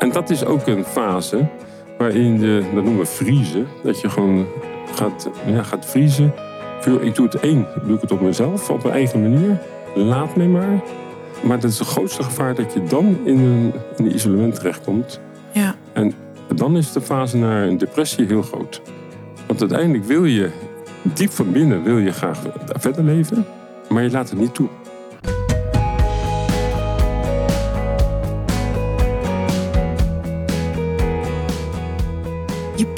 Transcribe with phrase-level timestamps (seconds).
[0.00, 1.46] En dat is ook een fase
[1.98, 4.46] waarin je, dat noemen we vriezen, dat je gewoon
[4.94, 6.34] gaat, ja, gaat vriezen.
[7.00, 9.58] Ik doe het één, doe ik het op mezelf, op mijn eigen manier.
[9.94, 10.82] Laat me maar.
[11.42, 15.20] Maar dat is het grootste gevaar dat je dan in een, in een isolement terechtkomt.
[15.52, 15.74] Ja.
[15.92, 16.12] En
[16.54, 18.82] dan is de fase naar een depressie heel groot.
[19.46, 20.50] Want uiteindelijk wil je,
[21.02, 23.46] diep van binnen, wil je graag verder leven.
[23.88, 24.68] Maar je laat het niet toe.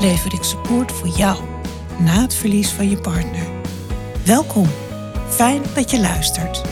[0.00, 1.44] lever ik support voor jou
[1.98, 3.46] na het verlies van je partner.
[4.24, 4.66] Welkom,
[5.28, 6.62] fijn dat je luistert.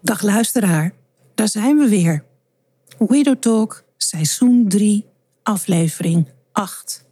[0.00, 0.94] Dag luisteraar,
[1.34, 2.24] daar zijn we weer.
[2.98, 5.06] Widow Talk, seizoen 3,
[5.42, 7.03] aflevering 8.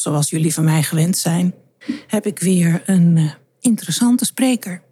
[0.00, 1.54] Zoals jullie van mij gewend zijn,
[2.06, 4.82] heb ik weer een uh, interessante spreker.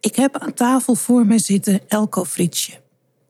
[0.00, 2.72] Ik heb aan tafel voor me zitten Elko Fritsje.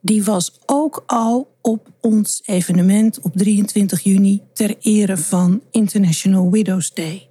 [0.01, 6.93] Die was ook al op ons evenement op 23 juni ter ere van International Widows
[6.93, 7.29] Day.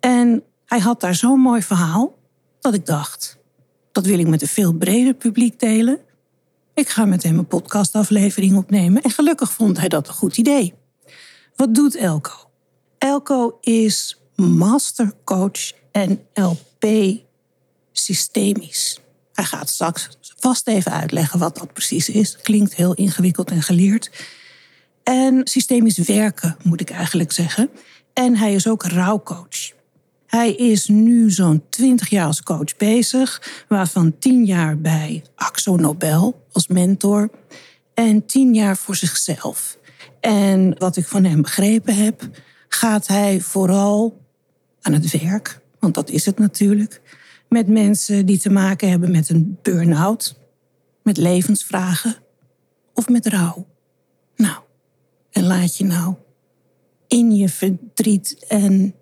[0.00, 2.18] En hij had daar zo'n mooi verhaal
[2.60, 3.38] dat ik dacht:
[3.92, 5.98] dat wil ik met een veel breder publiek delen.
[6.74, 10.74] Ik ga met hem een podcastaflevering opnemen en gelukkig vond hij dat een goed idee.
[11.58, 12.32] Wat doet Elko?
[12.98, 17.16] Elko is mastercoach NLP
[17.92, 19.00] systemisch.
[19.32, 22.36] Hij gaat straks vast even uitleggen wat dat precies is.
[22.42, 24.10] Klinkt heel ingewikkeld en geleerd.
[25.02, 27.70] En systemisch werken, moet ik eigenlijk zeggen.
[28.12, 29.72] En hij is ook rouwcoach.
[30.26, 36.46] Hij is nu zo'n 20 jaar als coach bezig, waarvan 10 jaar bij Axo Nobel
[36.52, 37.30] als mentor
[37.94, 39.77] en 10 jaar voor zichzelf.
[40.20, 42.28] En wat ik van hem begrepen heb,
[42.68, 44.26] gaat hij vooral
[44.80, 47.02] aan het werk, want dat is het natuurlijk,
[47.48, 50.38] met mensen die te maken hebben met een burn-out,
[51.02, 52.16] met levensvragen
[52.94, 53.66] of met rouw.
[54.36, 54.58] Nou,
[55.30, 56.14] en laat je nou
[57.06, 58.94] in je verdriet en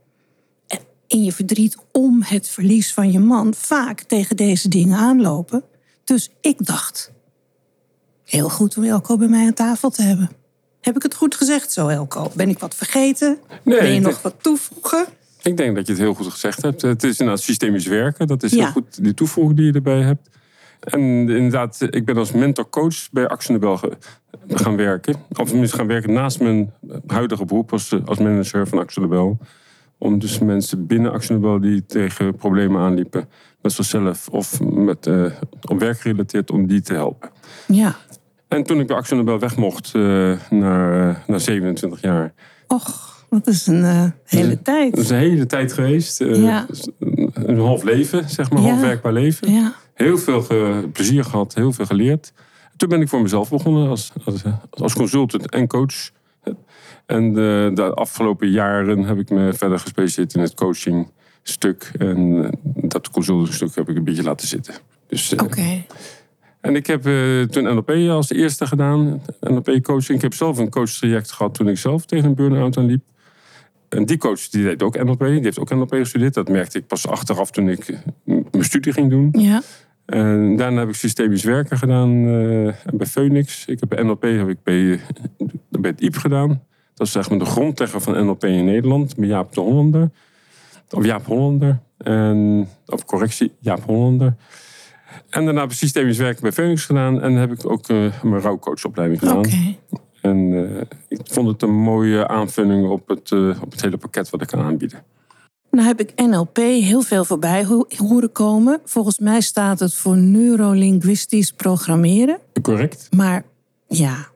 [1.07, 5.65] in je verdriet om het verlies van je man vaak tegen deze dingen aanlopen.
[6.05, 7.13] Dus ik dacht,
[8.25, 10.31] heel goed om Elko bij mij aan tafel te hebben.
[10.87, 12.31] Heb ik het goed gezegd zo, Elko?
[12.35, 13.39] Ben ik wat vergeten?
[13.63, 15.07] Nee, ben je nog denk- wat toevoegen?
[15.43, 16.83] Ik denk dat je het heel goed gezegd hebt.
[16.83, 18.27] Het is inderdaad systemisch werken.
[18.27, 18.63] Dat is Ja.
[18.63, 20.29] heel goed, die toevoeging die je erbij hebt.
[20.81, 23.27] En inderdaad, ik ben als mentor-coach bij
[23.77, 23.97] ge-
[24.49, 25.15] gaan werken.
[25.37, 26.73] Of tenminste gaan werken naast mijn
[27.07, 29.39] huidige beroep als, als manager van Nobel.
[29.99, 33.29] Om dus mensen binnen Nobel die tegen problemen aanliepen.
[33.63, 35.25] Met zichzelf of met, eh,
[35.69, 37.31] op werk gerelateerd, om die te helpen.
[37.67, 37.97] Ja.
[38.49, 42.35] En toen ik bij Axel Nobel weg mocht, eh na, na 27 jaar...
[42.67, 44.97] Och, dat is een eh, hele Dat tijd.
[44.97, 46.21] is een hele tijd geweest.
[46.21, 46.67] eh, Ja.
[47.35, 48.69] Een half leven, zeg maar, Ja.
[48.69, 49.53] half werkbaar leven.
[49.53, 49.75] Ja.
[49.95, 52.33] Heel veel ge- plezier gehad, heel veel geleerd.
[52.77, 56.11] Toen ben ik voor mezelf begonnen als, als, als consultant en coach.
[57.07, 61.91] En de, de afgelopen jaren heb ik me verder gespecialiseerd in het coachingstuk.
[61.99, 62.51] En eh,
[62.89, 64.75] dat consultingstuk heb ik een beetje laten zitten.
[65.09, 65.85] Dus, eh, Oké.
[66.67, 69.23] En ik heb eh, toen NLP als eerste gedaan.
[69.41, 70.17] NLP-coaching.
[70.17, 73.05] Ik heb zelf een coachtraject gehad toen ik zelf tegen een burn-out aanliep.
[73.89, 75.19] En die coach die deed ook NLP.
[75.19, 76.35] Die heeft ook NLP gestudeerd.
[76.35, 79.35] Dat merkte ik pas achteraf toen ik eh, mijn studie ging doen.
[79.39, 79.63] Ja.
[80.07, 83.65] En daarna heb ik systemisch werken gedaan eh, bij Phoenix.
[83.67, 85.01] Ik heb bij NLP heb ik bij,
[85.71, 86.63] bij het IEP gedaan.
[86.95, 89.17] Dat is zeg maar de grondlegger van NLP in Nederland.
[89.17, 90.11] Bij Jaap de Hollander.
[90.91, 91.79] Of Jaap Hollander.
[91.99, 94.37] En, of correctie, Jaap Hollander.
[95.31, 97.21] En daarna heb ik systemisch werken bij Phoenix gedaan.
[97.23, 99.39] En heb ik ook eh, mijn rouwcoachopleiding gedaan.
[99.39, 99.77] Oké.
[100.23, 104.31] En eh, ik vond het een mooie aanvulling op het, eh, op het hele pakket
[104.31, 105.03] wat ik kan aanbieden.
[105.71, 108.81] Nou heb ik NLP heel veel voorbij ho- horen komen.
[108.85, 112.39] Volgens mij staat het voor neurolinguistisch programmeren.
[112.63, 113.09] Correct?
[113.17, 113.45] Maar
[113.89, 114.27] ja,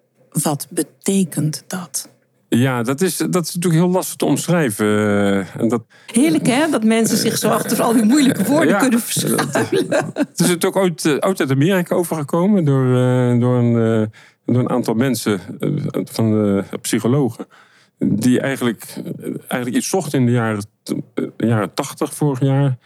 [0.42, 2.08] wat betekent dat?
[2.58, 4.86] Ja, dat is, dat is natuurlijk heel lastig te omschrijven.
[4.86, 8.78] Eh, En dat, Heerlijk hè, dat mensen zich zo achter al die moeilijke woorden Ja.
[8.78, 9.48] kunnen verschuilen.
[10.14, 14.10] Het is het ook ooit, eh, ooit uit Amerika overgekomen door, eh, door, een,
[14.46, 15.40] door een aantal mensen,
[16.04, 17.46] van psychologen.
[17.98, 18.84] die eigenlijk,
[19.48, 20.62] eigenlijk iets zocht in de jaren,
[21.36, 22.76] jaren 80 vorig jaar,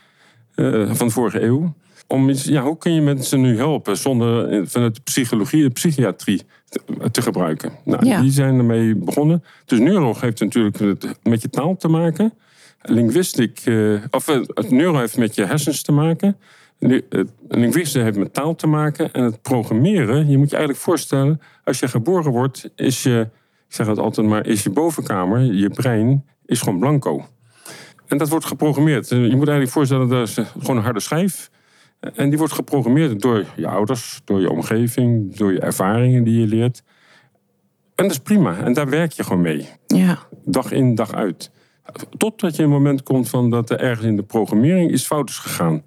[0.95, 1.75] van de vorige eeuw.
[2.07, 6.43] Om iets, ja, hoe kun je mensen nu helpen zonder vanuit de psychologie, de psychiatrie
[6.69, 6.81] te,
[7.11, 7.73] te gebruiken?
[7.85, 8.21] Nou, Ja.
[8.21, 9.45] Die zijn ermee begonnen.
[9.65, 10.79] Dus neuro heeft natuurlijk
[11.23, 12.33] met, je taal te maken.
[12.83, 16.37] Linguistic, eh, of eh, het neuro heeft met je hersens te maken.
[16.79, 19.13] Li- Het linguïsme heeft met taal te maken.
[19.13, 23.29] En het programmeren, je moet je eigenlijk voorstellen, als je geboren wordt, is je,
[23.69, 27.25] ik zeg het altijd maar, is je bovenkamer, je brein, is gewoon blanco.
[28.07, 29.09] En dat wordt geprogrammeerd.
[29.09, 31.51] Je moet eigenlijk voorstellen, dat is gewoon een harde schijf.
[32.15, 36.47] En die wordt geprogrammeerd door je ouders, door je omgeving, door je ervaringen die je
[36.47, 36.83] leert.
[37.95, 38.59] En dat is prima.
[38.59, 39.69] En daar werk je gewoon mee.
[39.87, 40.19] Ja.
[40.45, 41.51] Dag in, dag uit.
[42.17, 45.39] Totdat je een moment komt van dat er ergens in de programmering iets fout is
[45.39, 45.83] gegaan.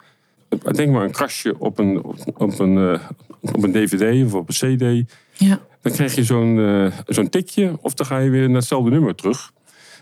[0.71, 2.03] Denk maar een krasje op een,
[2.37, 3.09] op een, eh,
[3.41, 5.13] op een dvd of op een cd.
[5.33, 5.59] Ja.
[5.81, 9.15] Dan krijg je zo'n eh, zo'n tikje of dan ga je weer naar hetzelfde nummer
[9.15, 9.51] terug.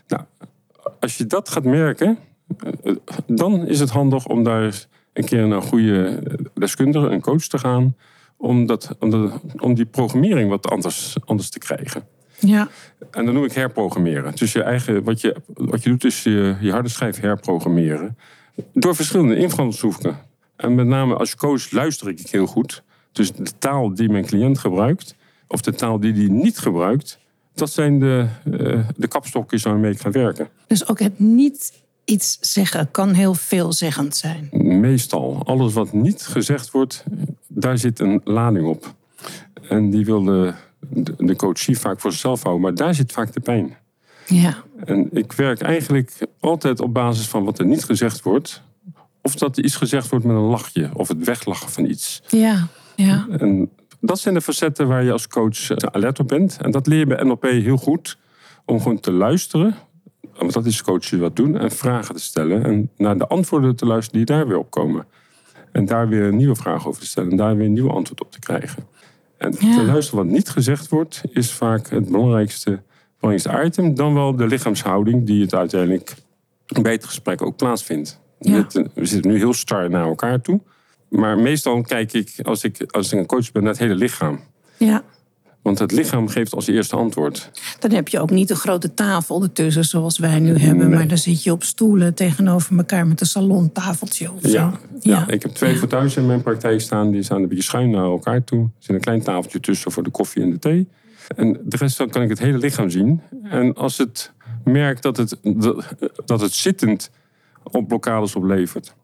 [0.08, 0.22] Nou,
[1.00, 2.18] als je dat gaat merken,
[2.82, 2.94] eh,
[3.26, 4.86] dan is het handig om daar
[5.16, 6.22] een keer naar een goede
[6.54, 7.96] deskundige, een coach te gaan.
[8.36, 12.06] Om, dat, om, de- om die programmering wat anders, anders te krijgen.
[12.38, 12.68] Ja.
[13.10, 14.34] En dat noem ik herprogrammeren.
[14.34, 18.16] Dus je eigen, wat, je, wat je doet is je, je harde schijf herprogrammeren.
[18.72, 20.16] Door verschillende invalshoeken.
[20.56, 22.82] En met name als coach luister ik heel goed.
[23.12, 25.14] Dus de taal die mijn cliënt gebruikt,
[25.48, 27.18] of de taal die hij niet gebruikt,
[27.54, 30.48] dat zijn de, eh, de kapstokjes waarmee ik ga werken.
[30.66, 31.72] Dus ook het niet
[32.06, 34.48] iets zeggen kan heel veelzeggend zijn.
[34.80, 37.04] Meestal, alles wat niet gezegd wordt,
[37.46, 38.94] daar zit een lading op.
[39.68, 40.54] En die wil de,
[41.18, 43.76] de, coachie vaak voor zichzelf houden, maar daar zit vaak de pijn.
[44.26, 44.56] Ja.
[44.84, 48.62] En ik werk eigenlijk altijd op basis van wat er niet gezegd wordt.
[49.22, 50.90] Of dat er iets gezegd wordt met een lachje.
[50.92, 52.22] Of het weglachen van iets.
[52.28, 52.68] Ja.
[52.96, 53.26] Ja.
[53.38, 53.70] En
[54.00, 56.58] dat zijn de facetten waar je als coach eh, alert op bent.
[56.60, 58.18] En dat leer je bij NLP heel goed.
[58.64, 59.74] Om gewoon te luisteren.
[60.38, 61.58] Want dat is coachen wat doen.
[61.58, 62.64] En vragen te stellen.
[62.64, 65.06] En naar de antwoorden te luisteren die daar weer op komen.
[65.72, 67.30] En daar weer een nieuwe vraag over te stellen.
[67.30, 68.86] En daar weer een nieuw antwoord op te krijgen.
[69.38, 69.76] En Ja.
[69.76, 71.22] te luisteren wat niet gezegd wordt.
[71.30, 72.82] Is vaak het belangrijkste,
[73.20, 73.94] belangrijkste item.
[73.94, 76.14] Dan wel de lichaamshouding die het uiteindelijk
[76.82, 78.20] bij het gesprek ook plaatsvindt.
[78.38, 78.66] Ja.
[78.68, 80.60] Dit- We zitten nu heel star naar elkaar toe.
[81.08, 84.40] Maar meestal kijk ik als, ik, als ik een coach ben, naar het hele lichaam.
[84.76, 85.02] Ja.
[85.66, 87.50] Want het lichaam geeft als eerste antwoord.
[87.78, 90.90] Dan heb je ook niet een grote tafel ertussen zoals wij nu hebben.
[90.90, 94.48] Maar dan zit je op stoelen tegenover elkaar met een salontafeltje of zo.
[94.48, 95.28] Ja, ja.
[95.28, 97.10] ik heb twee voor thuis in mijn praktijk staan.
[97.10, 98.60] Die staan een beetje schuin naar elkaar toe.
[98.60, 100.88] Er zit een klein tafeltje tussen voor de koffie en de thee.
[101.36, 103.20] En de rest dan kan ik het hele lichaam zien.
[103.42, 104.32] En als het
[104.64, 105.84] merkt dat het, dat,
[106.24, 107.10] dat het zittend
[107.62, 108.94] op blokkades oplevert.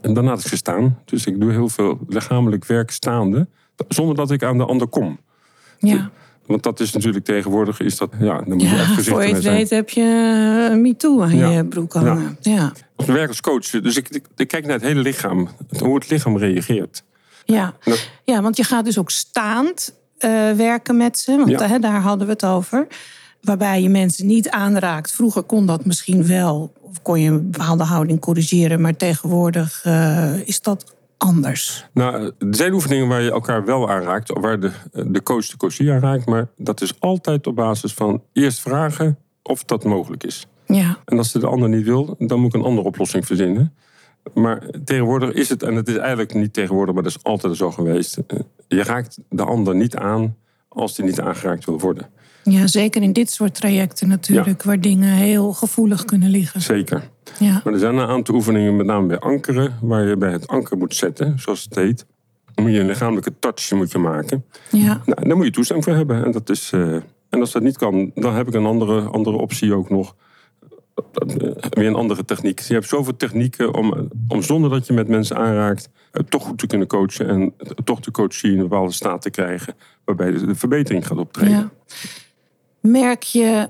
[0.00, 0.98] En dan laat ik ze staan.
[1.04, 3.46] Dus ik doe heel veel lichamelijk werk staande.
[3.88, 5.18] Zonder dat ik aan de ander kom.
[5.78, 6.10] Ja.
[6.46, 9.34] Want dat is natuurlijk tegenwoordig, is dat, ja, dan moet je echt voorzichtig voor je
[9.34, 9.56] het zijn.
[9.56, 10.02] weet heb je
[10.70, 11.48] een MeToo aan Ja.
[11.50, 12.36] je broek hangen.
[12.40, 12.72] Ja.
[12.96, 15.48] Als werk als coach, dus ik, ik, ik kijk naar het hele lichaam.
[15.78, 17.04] Hoe het lichaam reageert.
[17.44, 17.74] Ja.
[17.84, 17.94] Ja.
[18.24, 21.36] ja, want je gaat dus ook staand eh, werken met ze.
[21.36, 22.86] Want eh, daar hadden we het over.
[23.42, 25.10] Waarbij je mensen niet aanraakt.
[25.10, 26.72] Vroeger kon dat misschien wel.
[26.80, 28.80] Of kon je een bepaalde houding corrigeren.
[28.80, 31.86] Maar tegenwoordig eh, is dat anders.
[31.92, 34.70] Nou, er zijn oefeningen waar je elkaar wel aanraakt, of waar de,
[35.06, 39.64] de coach de coachie aanraakt, maar dat is altijd op basis van eerst vragen of
[39.64, 40.46] dat mogelijk is.
[40.66, 43.74] Ja, En als de ander niet wil, dan moet ik een andere oplossing verzinnen.
[44.34, 47.70] Maar tegenwoordig is het, en het is eigenlijk niet tegenwoordig, maar dat is altijd zo
[47.70, 48.16] geweest.
[48.26, 50.36] eh, Je raakt de ander niet aan
[50.68, 52.06] als die niet aangeraakt wil worden.
[52.44, 54.62] ja zeker in dit soort trajecten natuurlijk.
[54.62, 56.60] Waar dingen heel gevoelig kunnen liggen.
[56.60, 57.08] Zeker.
[57.38, 60.48] Ja, Maar er zijn een aantal oefeningen, met name bij ankeren, waar je bij het
[60.48, 62.06] anker moet zetten, zoals het heet.
[62.54, 64.44] Dan moet je een lichamelijke touch moet je maken.
[64.70, 66.24] ja, Nou, daar moet je toestemming voor hebben.
[66.24, 66.94] En, dat is, eh,
[67.28, 70.14] en als dat niet kan, dan heb ik een andere, andere optie ook nog.
[71.70, 72.60] Weer een andere techniek.
[72.60, 75.90] Je hebt zoveel technieken om, om zonder dat je met mensen aanraakt...
[76.12, 79.30] eh, toch goed te kunnen coachen en toch de coachie in een bepaalde staat te
[79.30, 79.74] krijgen...
[80.04, 81.56] waarbij de, verbetering gaat optreden.
[81.56, 81.70] ja.
[82.80, 83.68] Merk je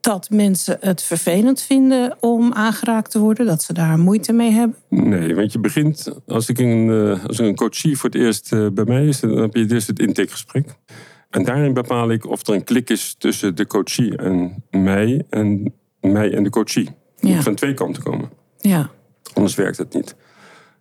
[0.00, 3.46] dat mensen het vervelend vinden om aangeraakt te worden?
[3.46, 4.76] Dat ze daar moeite mee hebben?
[4.88, 6.20] Nee, want je begint...
[6.26, 9.20] Als ik een, eh, als een coachie voor het eerst eh, bij mij is...
[9.20, 10.76] dan heb je het eerst het intakegesprek.
[11.30, 15.24] En daarin bepaal ik of er een klik is tussen de coachie en mij...
[15.30, 15.74] en
[16.12, 16.90] mij en de coachie.
[17.16, 17.34] Ja.
[17.34, 18.30] moet van twee kanten komen.
[18.58, 18.90] Ja,
[19.34, 20.16] Anders werkt het niet.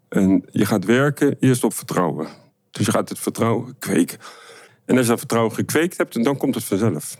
[0.10, 2.28] En je gaat werken eerst op vertrouwen.
[2.72, 4.18] Dus je gaat het vertrouwen kweken.
[4.86, 7.18] En als je dat vertrouwen gekweekt hebt, dan komt het vanzelf.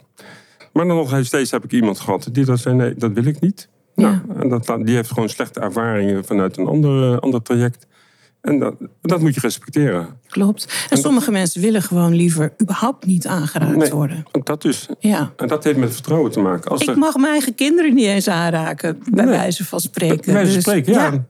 [0.74, 3.40] Maar dan nog steeds heb ik iemand gehad die dat zei: nee, dat wil ik
[3.40, 3.70] niet.
[3.96, 4.24] Ja.
[4.28, 7.88] Nou, en dat, die heeft gewoon slechte ervaringen vanuit een ander, ander traject.
[8.44, 10.08] En dat, dat moet je respecteren.
[10.28, 10.88] Klopt.
[10.90, 13.90] En, sommige mensen willen gewoon liever überhaupt niet aangeraakt Nee.
[13.92, 14.26] worden.
[14.32, 14.88] Ook dat dus.
[15.00, 15.34] Ja.
[15.36, 16.72] En dat heeft met vertrouwen te maken.
[16.72, 19.34] Als Ik er- mag mijn eigen kinderen niet eens aanraken, bij Nee.
[19.34, 20.22] wijze van spreken.
[20.26, 21.26] Bij wijze van Dus, spreken, ja.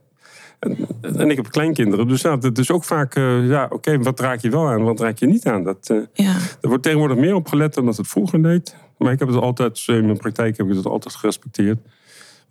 [0.59, 0.77] En,
[1.17, 4.39] en ik heb kleinkinderen, dus ja, dat is ook vaak, eh, ja, oké, wat raak
[4.39, 5.63] je wel aan, wat raak je niet aan?
[5.63, 6.35] Dat, eh, ja.
[6.61, 8.75] er wordt tegenwoordig meer op gelet dan dat het vroeger deed.
[8.97, 11.77] Maar ik heb het altijd, in mijn praktijk heb ik het altijd gerespecteerd.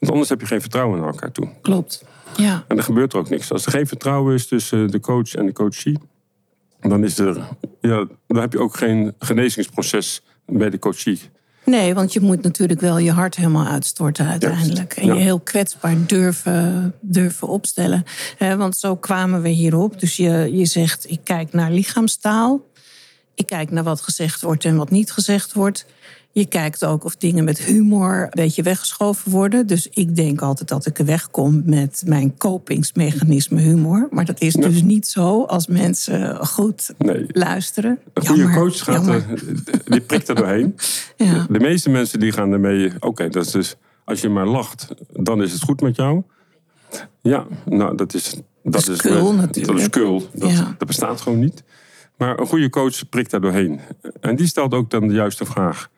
[0.03, 1.49] Want anders heb je geen vertrouwen naar elkaar toe.
[1.61, 2.05] Klopt.
[2.37, 2.65] Ja.
[2.69, 3.53] En er gebeurt er ook niks.
[3.53, 5.99] Als er geen vertrouwen is tussen de coach en de coachie,
[6.81, 7.49] dan is er,
[7.81, 11.21] ja, dan heb je ook geen genezingsproces bij de coachie.
[11.65, 14.93] Nee, want je moet natuurlijk wel je hart helemaal uitstorten uiteindelijk.
[14.93, 18.05] En je heel kwetsbaar durven, durven opstellen.
[18.39, 20.01] Want zo kwamen we hierop.
[20.01, 22.71] Dus je, je zegt, ik kijk naar lichaamstaal.
[23.35, 25.87] Ik kijk naar wat gezegd wordt en wat niet gezegd wordt.
[26.35, 29.67] Je kijkt ook of dingen met humor een beetje weggeschoven worden.
[29.67, 34.09] Dus ik denk altijd dat ik er wegkom met mijn kopingsmechanisme humor.
[34.11, 37.25] Maar dat is dus niet zo als mensen goed Nee.
[37.29, 37.99] luisteren.
[38.15, 39.15] Een goede Jammer, coach gaat jammer.
[39.31, 39.45] er,
[39.85, 40.75] die prikt er doorheen.
[41.17, 41.47] Ja.
[41.51, 45.43] De meeste mensen die gaan ermee, oké, dat is dus, als je maar lacht, dan
[45.43, 46.23] is het goed met jou.
[47.23, 48.37] Ja, nou, dat is...
[48.63, 50.29] Dat, is kul, Dat is kul.
[50.35, 50.75] Dat, Ja.
[50.79, 51.63] dat bestaat gewoon niet.
[52.17, 53.81] Maar een goede coach prikt daar doorheen.
[54.21, 55.91] En die stelt ook dan de juiste vraag.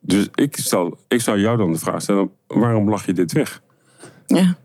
[0.00, 3.62] Dus ik, stel, ik zou jou dan de vraag stellen, waarom lach je dit weg?
[4.26, 4.56] ja.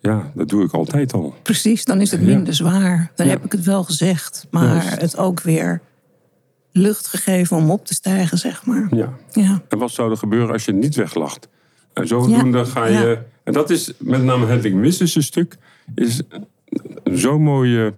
[0.00, 1.34] Ja, dat doe ik altijd al.
[1.42, 3.12] Precies, dan is het minder zwaar.
[3.14, 3.32] Dan Ja.
[3.32, 5.80] heb ik het wel gezegd, maar het ook weer
[6.72, 8.86] lucht gegeven om op te stijgen, zeg maar.
[8.90, 9.12] Ja.
[9.32, 11.48] Ja, En wat zou er gebeuren als je niet weglacht?
[11.92, 12.98] En zodoende ga je.
[12.98, 13.24] ja.
[13.44, 15.56] En dat is met name Hedwig Wissen's stuk.
[15.94, 16.22] Is
[17.04, 17.94] zo'n mooie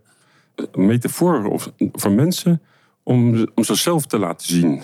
[0.75, 1.61] metafoor
[1.93, 2.63] voor mensen
[3.03, 4.83] om, om zichzelf te laten zien.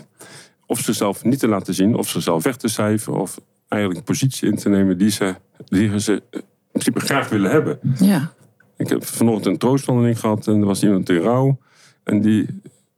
[0.66, 4.48] Of zichzelf niet te laten zien, of zichzelf weg te cijferen, of eigenlijk een positie
[4.48, 6.42] in te nemen die ze, die ze in
[6.72, 7.78] principe graag willen hebben.
[7.98, 8.32] ja,
[8.76, 11.58] Ik heb vanochtend een troostwandeling gehad en er was iemand in rouw.
[12.04, 12.46] En die,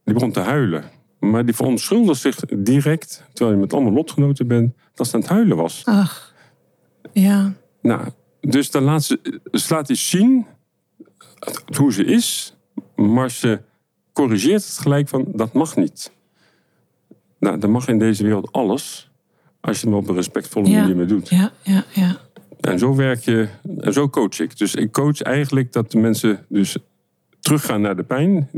[0.05, 0.85] die begon te huilen.
[1.19, 5.31] Maar die verontschuldigde zich direct, terwijl je met allemaal lotgenoten bent, dat ze aan het
[5.31, 5.83] huilen was.
[5.85, 6.35] ach,
[7.13, 8.09] ja, Nou,
[8.41, 10.47] dus dan laat ze, ze laat iets zien
[11.77, 12.57] hoe ze is,
[12.97, 13.61] maar ze
[14.13, 16.13] corrigeert het gelijk van dat mag niet.
[17.39, 19.11] Nou, dan mag in deze wereld alles,
[19.61, 21.29] als je het op een respectvolle manier mee doet.
[21.29, 22.17] ja, ja, ja.
[22.61, 24.59] En zo werk je, en zo coach ik.
[24.59, 26.77] Dus ik coach eigenlijk dat de mensen dus
[27.41, 28.51] teruggaan naar de pijn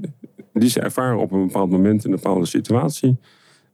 [0.52, 3.16] die ze ervaren op een bepaald moment in een bepaalde situatie.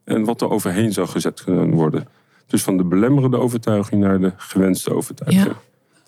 [0.04, 2.08] En wat er overheen zou gezet kunnen worden.
[2.46, 5.46] Dus van de belemmerende overtuiging naar de gewenste overtuiging.
[5.46, 5.60] Ja.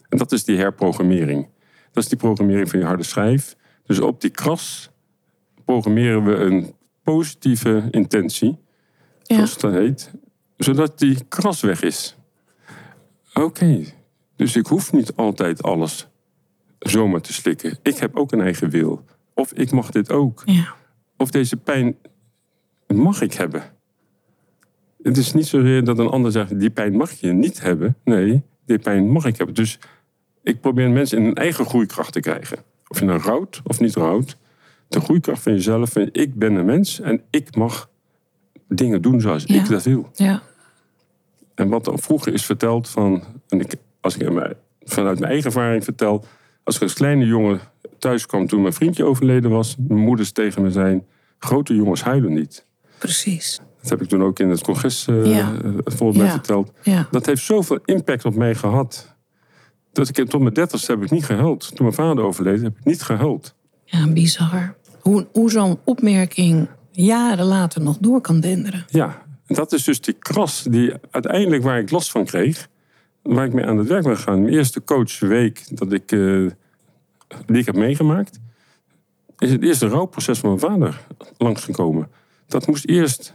[0.08, 1.48] En dat is die herprogrammering.
[1.92, 3.56] Dat is die programmering van je harde schijf.
[3.86, 4.90] Dus op die kras
[5.64, 8.58] programmeren we een positieve intentie.
[9.28, 10.10] Zoals het dan heet,
[10.56, 12.16] zodat die kras weg is.
[13.34, 13.84] Oké,
[14.36, 16.08] dus ik hoef niet altijd alles
[16.78, 17.78] zomaar te slikken.
[17.82, 19.04] Ik heb ook een eigen wil.
[19.34, 20.42] Of ik mag dit ook.
[20.46, 20.76] ja.
[21.16, 21.96] Of deze pijn
[22.86, 23.62] mag ik hebben.
[25.02, 27.96] Het is niet zozeer dat een ander zegt, die pijn mag je niet hebben.
[28.04, 29.54] Nee, die pijn mag ik hebben.
[29.54, 29.78] Dus
[30.42, 32.58] ik probeer mensen in hun eigen groeikracht te krijgen.
[32.88, 34.36] Of je nou rouwt of niet rouwt.
[34.88, 35.90] De groeikracht van jezelf.
[35.90, 37.90] Van, ik ben een mens en ik mag
[38.68, 39.54] dingen doen zoals Ja.
[39.54, 40.10] ik dat wil.
[40.14, 40.42] ja.
[41.54, 44.28] En wat dan vroeger is verteld van, en ik, als ik
[44.84, 46.24] vanuit mijn eigen ervaring vertel,
[46.64, 47.60] als ik als kleine jongen
[47.98, 51.06] thuis kwam toen mijn vriendje overleden was, mijn moeders tegen me zijn,
[51.38, 52.64] grote jongens huilen niet.
[52.98, 53.60] precies.
[53.80, 55.52] Dat heb ik toen ook in het congres eh Ja.
[55.84, 56.72] volgens mij verteld.
[56.82, 59.14] Ja, Dat heeft zoveel impact op mij gehad.
[59.92, 61.66] Dat ik tot mijn dertigste heb ik niet gehuild.
[61.76, 63.54] Toen mijn vader overleed heb ik niet gehuild.
[63.84, 64.74] ja bizar.
[65.00, 66.68] Hoe, hoe zo'n opmerking
[67.04, 68.84] jaren later nog door kan denderen.
[68.88, 72.68] Ja, dat is dus die kras die uiteindelijk waar ik last van kreeg.
[73.22, 74.42] Waar ik mee aan het werk ben gegaan.
[74.42, 76.46] Mijn eerste coachweek dat ik, eh,
[77.46, 78.38] die ik heb meegemaakt.
[79.38, 81.00] Is het eerste rouwproces van mijn vader
[81.36, 82.08] langsgekomen.
[82.46, 83.34] Dat moest eerst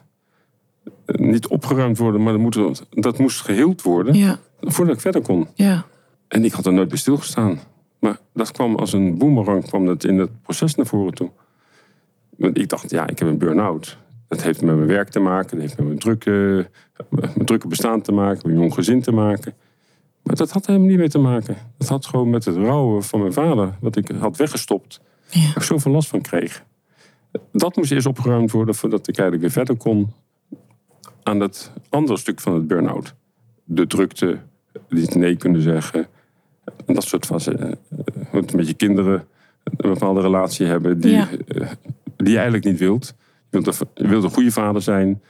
[1.06, 4.14] eh, niet opgeruimd worden, maar dat moest, dat moest geheeld worden.
[4.16, 5.48] Ja, Voordat ik verder kon.
[5.54, 5.86] ja,
[6.28, 7.60] En ik had er nooit bij stilgestaan.
[8.00, 11.32] Maar dat kwam als een boemerang kwam dat in het proces naar voren toe.
[12.38, 13.98] Want ik dacht, ja, ik heb een burn-out.
[14.28, 16.68] Dat heeft met mijn werk te maken, dat heeft met mijn drukke,
[17.10, 19.54] mijn drukke bestaan te maken, met mijn jong gezin te maken.
[20.24, 21.58] Maar dat had helemaal niet mee te maken.
[21.78, 25.42] Dat had gewoon met het rouwen van mijn vader, wat ik had weggestopt, ja.
[25.42, 26.64] waar ik zoveel last van kreeg.
[27.52, 30.14] Dat moest eerst opgeruimd worden voordat ik eigenlijk weer verder kon
[31.24, 33.14] aan dat andere stuk van het burn-out.
[33.64, 34.38] De drukte,
[34.90, 36.08] niet nee kunnen zeggen.
[36.86, 37.60] En dat soort fasen.
[37.60, 37.72] Eh,
[38.32, 39.28] eh, Met je kinderen
[39.64, 41.28] een bepaalde relatie hebben die, Ja.
[41.48, 41.72] eh,
[42.24, 43.16] die je eigenlijk niet wilt.
[43.50, 45.22] Je wilt, een, je wilt een goede vader zijn.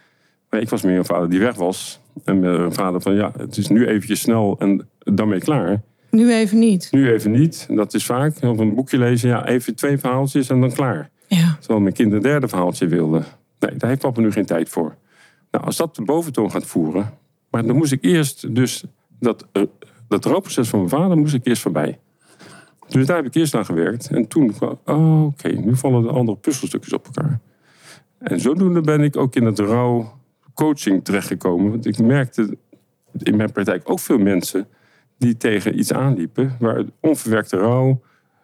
[0.50, 2.00] Maar ik was meer een vader die weg was.
[2.24, 5.82] En meer een vader van ja, het is nu eventjes snel en daarmee klaar.
[6.10, 6.88] Nu even niet.
[6.92, 7.68] Nu even niet.
[7.70, 8.42] Dat is vaak.
[8.42, 11.10] Of een boekje lezen, ja, even twee verhaaltjes en dan klaar.
[11.28, 11.58] Ja.
[11.60, 13.22] Terwijl mijn kind een derde verhaaltje wilde.
[13.60, 14.96] Nee, daar heeft papa nu geen tijd voor.
[15.52, 17.14] Nou, als dat de boventoon gaat voeren.
[17.50, 18.84] Maar dan moest ik eerst dus
[19.20, 19.64] dat, eh,
[20.08, 22.00] dat rouwproces van mijn vader moest ik eerst voorbij.
[22.94, 24.10] Dus daar heb ik eerst aan gewerkt.
[24.10, 27.40] En toen kwam, oh, oké, nu vallen de andere puzzelstukjes op elkaar.
[28.18, 30.14] En zodoende ben ik ook in het rouw
[30.54, 31.70] coaching terechtgekomen.
[31.70, 32.58] Want ik merkte
[33.18, 34.68] in mijn praktijk ook veel mensen
[35.18, 38.02] die tegen iets aanliepen waar onverwerkte rouw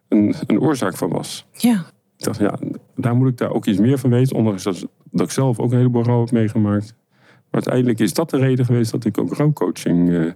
[0.07, 1.47] een, een oorzaak van was.
[1.51, 1.85] Ja.
[2.17, 2.59] Ik dacht, ja,
[2.95, 4.35] daar moet ik daar ook iets meer van weten.
[4.35, 6.95] Ondanks dat, dat ik zelf ook een heleboel rouw heb meegemaakt.
[7.25, 10.31] Maar uiteindelijk is dat de reden geweest dat ik ook rouwcoaching eh,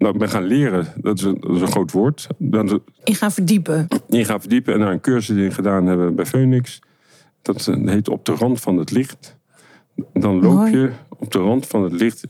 [0.00, 0.86] nou, ben gaan leren.
[0.96, 2.26] Dat is, een, dat is een groot woord.
[2.38, 3.88] Dan In gaan verdiepen.
[4.08, 6.80] in gaan verdiepen en daar een cursus in gedaan hebben bij Phoenix.
[7.42, 9.36] Dat eh, heet op de rand van het licht.
[10.12, 10.76] Dan loop Mooi.
[10.76, 12.24] je op de rand van het licht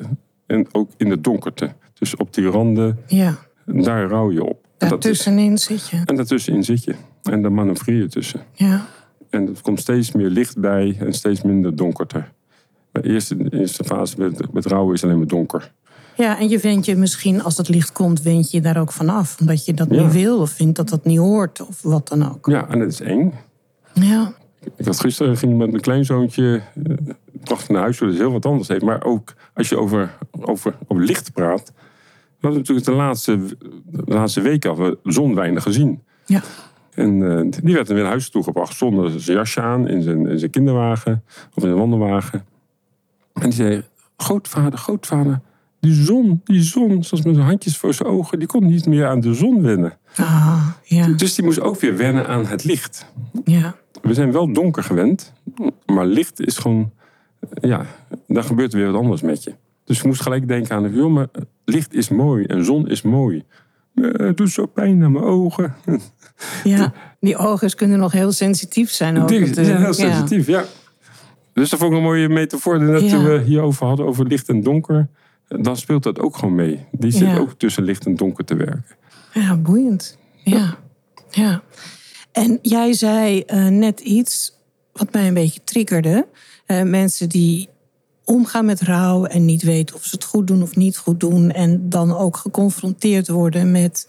[0.47, 1.73] en ook in de donkerte.
[1.99, 3.35] Dus op die randen, Ja.
[3.67, 4.67] daar rouw je op.
[4.79, 6.03] Is- Daartussenin zit je.
[6.05, 6.95] en daartussenin zit je.
[7.23, 8.41] En daar manoeuvreer je tussen.
[8.53, 8.87] Ja.
[9.31, 12.25] En er komt steeds meer licht bij en steeds minder donkerte.
[12.93, 15.73] De eerste, de eerste fase met, met rouwen is alleen maar donker.
[16.17, 19.37] Ja, en je went je misschien, als het licht komt, wend je daar ook vanaf.
[19.41, 20.03] Omdat je dat Ja.
[20.03, 22.47] niet wil of vindt dat dat niet hoort of wat dan ook.
[22.47, 23.33] Ja, en het is eng.
[23.95, 24.33] Ja.
[24.77, 26.97] Ik had gisteren ging met mijn kleinzoontje eh,
[27.45, 28.83] bracht naar huis, zodat hij heel wat anders heeft.
[28.83, 31.73] Maar ook als je over, over, over licht praat.
[32.41, 33.39] We hadden natuurlijk de laatste,
[33.87, 36.03] de laatste weken hadden we zon weinig gezien.
[36.27, 36.43] Ja.
[36.95, 40.39] En eh, die werd weer naar huis toegebracht zonder zijn jasje aan, in zijn, in
[40.39, 41.23] zijn kinderwagen
[41.55, 42.45] of in zijn wandelwagen.
[43.35, 43.83] En die zei:
[44.17, 45.41] Grootvader, grootvader,
[45.81, 49.07] die zon, die zon, zoals met zijn handjes voor zijn ogen, die kon niet meer
[49.07, 49.99] aan de zon wennen.
[50.17, 51.07] Ah, ja.
[51.09, 53.07] Dus die moest ook weer wennen aan het licht.
[53.45, 53.75] Ja.
[54.03, 55.33] We zijn wel donker gewend,
[55.87, 56.93] maar licht is gewoon,
[57.61, 57.87] ja,
[58.27, 59.55] daar gebeurt weer wat anders met je.
[59.85, 61.27] Dus ik moest gelijk denken aan, joh, maar
[61.65, 63.45] licht is mooi en zon is mooi.
[63.95, 65.75] Eh, Het doet zo pijn aan mijn ogen.
[66.65, 66.93] ja.
[67.21, 69.19] Die ogen kunnen nog heel sensitief zijn.
[69.23, 69.79] Ook Die zijn heel.
[69.79, 69.93] Ja.
[69.93, 70.65] sensitief, ja.
[71.53, 72.83] Dus dat vond ik een mooie metafoor.
[72.83, 73.23] Net Ja.
[73.23, 75.09] we hierover hadden, over licht en donker.
[75.59, 76.87] Dan speelt dat ook gewoon mee.
[76.93, 77.39] Die zit Ja.
[77.39, 78.97] ook tussen licht en donker te werken.
[79.33, 80.19] Ja, boeiend.
[80.45, 80.79] Ja.
[81.31, 81.63] ja.
[82.33, 84.53] En jij zei eh, net iets
[84.93, 86.27] wat mij een beetje triggerde.
[86.67, 87.69] Eh, mensen die
[88.25, 91.51] omgaan met rouw en niet weten of ze het goed doen of niet goed doen.
[91.51, 94.09] En dan ook geconfronteerd worden met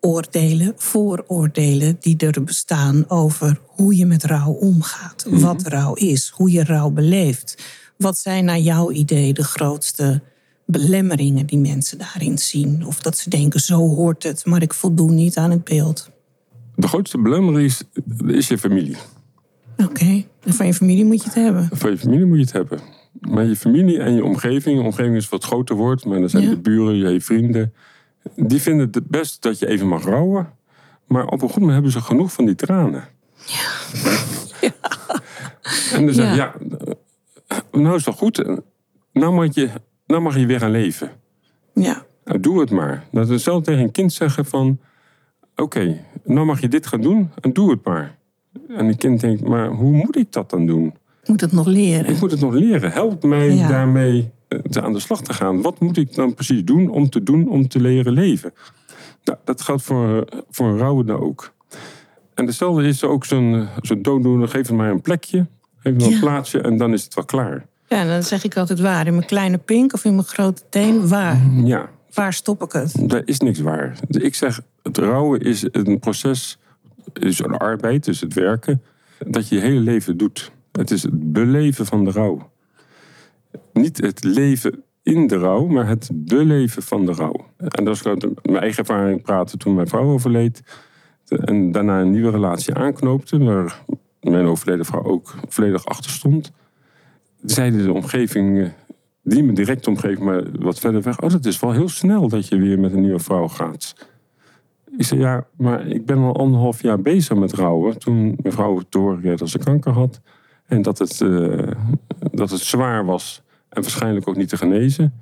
[0.00, 5.26] oordelen, vooroordelen die er bestaan over hoe je met rouw omgaat.
[5.28, 7.62] Wat rouw is, hoe je rouw beleeft.
[7.98, 10.22] Wat zijn naar jouw idee de grootste
[10.66, 12.86] belemmeringen die mensen daarin zien?
[12.86, 16.10] Of dat ze denken, zo hoort het, maar ik voldoen niet aan het beeld.
[16.74, 17.82] De grootste belemmering is,
[18.26, 18.96] is je familie.
[19.76, 21.68] Oké, en van je familie moet je het hebben.
[21.72, 22.80] Van je familie moet je het hebben.
[23.20, 26.42] Maar je familie en je omgeving, je omgeving is wat groter woord, maar dan zijn
[26.42, 26.50] Ja.
[26.50, 27.72] de buren, je vrienden.
[28.36, 30.48] Die vinden het best dat je even mag rouwen.
[31.06, 33.04] Maar op een goed moment hebben ze genoeg van die tranen.
[35.92, 36.54] En dan zeggen Ja.
[36.58, 36.94] ja.
[37.72, 38.44] nou is dat goed.
[39.12, 39.68] Nou mag je,
[40.06, 41.10] nou mag je weer gaan leven.
[41.74, 43.06] Ja, Nou, doe het maar.
[43.12, 44.78] Dat is zelf tegen een kind zeggen van...
[45.56, 48.18] Oké, nou mag je dit gaan doen en doe het maar.
[48.68, 50.94] En het kind denkt, maar hoe moet ik dat dan doen?
[51.22, 52.14] ik moet het nog leren.
[52.14, 52.92] Ik moet het nog leren.
[52.92, 53.68] Help mij Ja.
[53.68, 55.62] daarmee eh, te aan de slag te gaan.
[55.62, 58.52] Wat moet ik dan precies doen om te doen om te leren leven?
[59.24, 61.52] Nou, dat geldt voor, voor een rouwende ook.
[62.34, 64.48] En hetzelfde is ook zo'n zo'n dooddoener.
[64.48, 65.46] Geef hem maar een plekje.
[65.98, 66.06] Ja.
[66.06, 67.66] een plaatsje en dan is het wel klaar.
[67.88, 69.06] Ja, dan zeg ik altijd waar.
[69.06, 71.40] In mijn kleine pink of in mijn grote teen, waar?
[71.64, 73.08] Ja, Waar stop ik het?
[73.08, 73.98] daar is niks waar.
[74.08, 76.58] Ik zeg, het rouwen is een proces,
[77.12, 78.82] is een arbeid, dus het werken,
[79.26, 80.52] dat je je hele leven doet.
[80.72, 82.50] Het is het beleven van de rouw.
[83.72, 87.46] Niet het leven in de rouw, maar het beleven van de rouw.
[87.58, 90.62] En dat is mijn eigen ervaring praten toen mijn vrouw overleed.
[91.28, 93.82] En daarna een nieuwe relatie aanknoopte, waar
[94.30, 96.52] mijn overleden vrouw ook volledig achter stond.
[97.44, 98.72] Zeiden de omgeving,
[99.22, 101.20] niet mijn directe omgeving, maar wat verder weg.
[101.20, 103.94] Oh, dat is wel heel snel dat je weer met een nieuwe vrouw gaat.
[104.96, 107.98] Ik zei, ja, maar ik ben al anderhalf jaar bezig met rouwen.
[107.98, 108.82] Toen mijn vrouw
[109.20, 110.20] kreeg dat ze kanker had.
[110.66, 111.70] En dat het, eh,
[112.30, 115.14] dat het zwaar was en waarschijnlijk ook niet te genezen.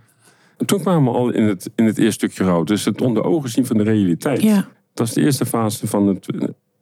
[0.57, 2.65] En toen kwamen we al in het, in het eerste stukje rouw.
[2.65, 4.43] Dus het onder ogen zien van de realiteit.
[4.43, 6.29] Ja, Dat is de eerste fase van het.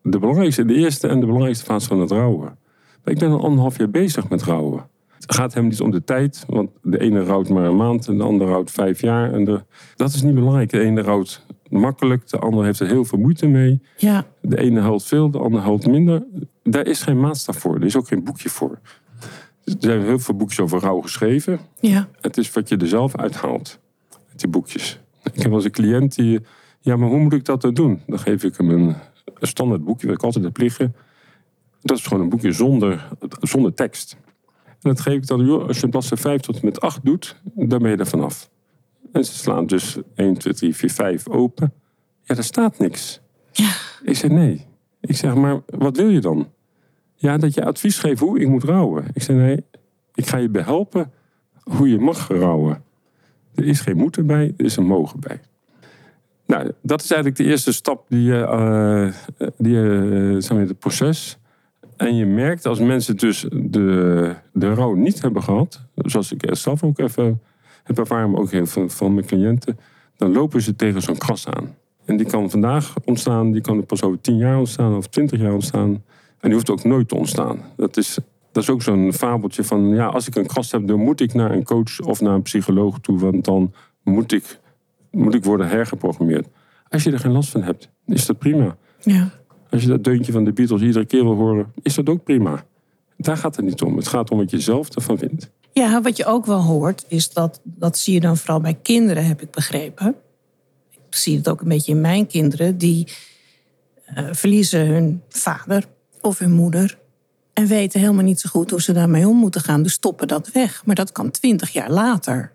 [0.02, 2.58] De belangrijkste, de eerste en de belangrijkste fase van het rouwen.
[3.04, 4.90] Maar ik ben al anderhalf jaar bezig met rouwen.
[5.08, 8.16] Het gaat hem niet om de tijd, want de ene rouwt maar een maand en
[8.16, 9.32] de andere rouwt vijf jaar.
[9.32, 9.62] En de,
[9.96, 10.70] dat is niet belangrijk.
[10.70, 13.80] De ene rouwt makkelijk, de andere heeft er heel veel moeite mee.
[13.96, 16.24] ja, De ene huilt veel, de andere huilt minder.
[16.62, 17.74] Daar is geen maatstaf voor.
[17.76, 18.78] Er is ook geen boekje voor.
[19.64, 21.60] Er zijn heel veel boekjes over rouw geschreven.
[21.80, 22.08] ja.
[22.20, 23.78] Het is wat je er zelf uithaalt.
[24.30, 25.00] Uit die boekjes.
[25.22, 26.40] Ik heb wel eens een cliënt die...
[26.80, 28.00] Ja, maar hoe moet ik dat dan doen?
[28.06, 30.94] Dan geef ik hem een, een standaard boekje, wat ik altijd heb liggen.
[31.80, 33.08] Dat is gewoon een boekje zonder,
[33.40, 34.16] zonder tekst.
[34.66, 37.36] En dat geef ik dan, joh, als je bladzijde 5 tot en met 8 doet,
[37.54, 38.50] dan ben je er vanaf.
[39.12, 41.72] En ze slaan dus 1, 2, 3, 4, 5 open.
[42.24, 43.20] Ja, daar staat niks.
[43.52, 43.72] Ja.
[44.02, 44.66] Ik zeg nee.
[45.00, 46.48] Ik zeg, maar wat wil je dan?
[47.14, 49.04] Ja, dat je advies geeft hoe ik moet rouwen.
[49.12, 49.64] Ik zeg nee,
[50.14, 51.12] ik ga je behelpen
[51.62, 52.84] hoe je mag rouwen.
[53.54, 55.40] Er is geen moeten bij, er is een mogen bij.
[56.46, 58.38] Nou, dat is eigenlijk de eerste stap die je,
[59.38, 59.76] uh, die
[60.52, 61.38] maar, het proces.
[61.96, 66.82] En je merkt als mensen dus de, de rouw niet hebben gehad, zoals ik zelf
[66.82, 67.40] ook even
[67.84, 69.78] heb ervaren, maar ook heel veel van mijn cliënten,
[70.16, 71.74] dan lopen ze tegen zo'n kras aan.
[72.04, 75.52] En die kan vandaag ontstaan, die kan pas over tien jaar ontstaan of twintig jaar
[75.52, 75.90] ontstaan.
[76.40, 77.60] En die hoeft ook nooit te ontstaan.
[77.76, 78.18] Dat is,
[78.52, 81.34] dat is ook zo'n fabeltje van, ja, als ik een kras heb, dan moet ik
[81.34, 84.60] naar een coach of naar een psycholoog toe, want dan moet ik,
[85.12, 86.48] moet ik worden hergeprogrammeerd.
[86.88, 88.76] Als je er geen last van hebt, is dat prima.
[89.00, 89.30] Ja.
[89.70, 92.64] Als je dat deuntje van de Beatles iedere keer wil horen, is dat ook prima.
[93.16, 93.96] Daar gaat het niet om.
[93.96, 95.50] Het gaat om wat je zelf ervan vindt.
[95.72, 99.26] Ja, wat je ook wel hoort, is dat, dat zie je dan vooral bij kinderen,
[99.26, 100.14] heb ik begrepen.
[100.90, 103.08] Ik zie het ook een beetje in mijn kinderen, die
[104.16, 105.84] uh, verliezen hun vader
[106.20, 106.98] of hun moeder.
[107.52, 109.82] En weten helemaal niet zo goed hoe ze daarmee om moeten gaan.
[109.82, 110.82] Dus stoppen dat weg.
[110.84, 112.52] Maar dat kan twintig jaar later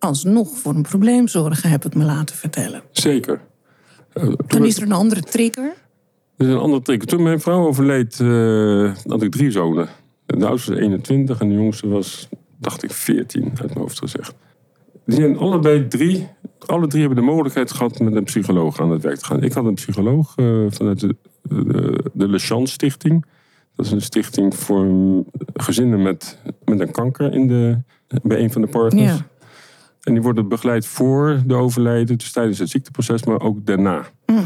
[0.00, 2.82] alsnog voor een probleem zorgen, heb ik me laten vertellen.
[2.90, 3.40] Zeker.
[4.14, 5.74] Uh, Dan is er een andere trigger.
[6.36, 7.06] Er is een andere trigger.
[7.06, 9.88] Toen mijn vrouw overleed, uh, had ik drie zonen.
[10.26, 14.34] De oudste was 21 en de jongste was, dacht ik, 14, uit mijn hoofd gezegd.
[15.04, 16.28] Die zijn allebei drie,
[16.66, 19.42] alle drie hebben de mogelijkheid gehad met een psycholoog aan het werk te gaan.
[19.42, 23.26] Ik had een psycholoog uh, vanuit de, de, de Le Chance Stichting.
[23.76, 24.86] Dat is een stichting voor
[25.54, 27.78] gezinnen met, met een kanker in de,
[28.22, 29.12] bij een van de partners.
[29.12, 29.26] Ja.
[30.02, 34.04] En die worden begeleid voor de overlijden, dus tijdens het ziekteproces, maar ook daarna.
[34.26, 34.44] Mm.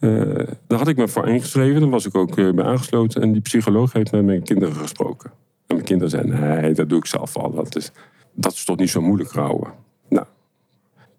[0.00, 3.22] Uh, daar had ik me voor ingeschreven, daar was ik ook uh, bij aangesloten.
[3.22, 5.30] En die psycholoog heeft met mijn kinderen gesproken.
[5.66, 7.54] En mijn kinderen zeiden, nee, dat doe ik zelf al.
[7.54, 7.92] Dat is,
[8.32, 9.70] dat is toch niet zo moeilijk rouwen.
[10.08, 10.26] Nou,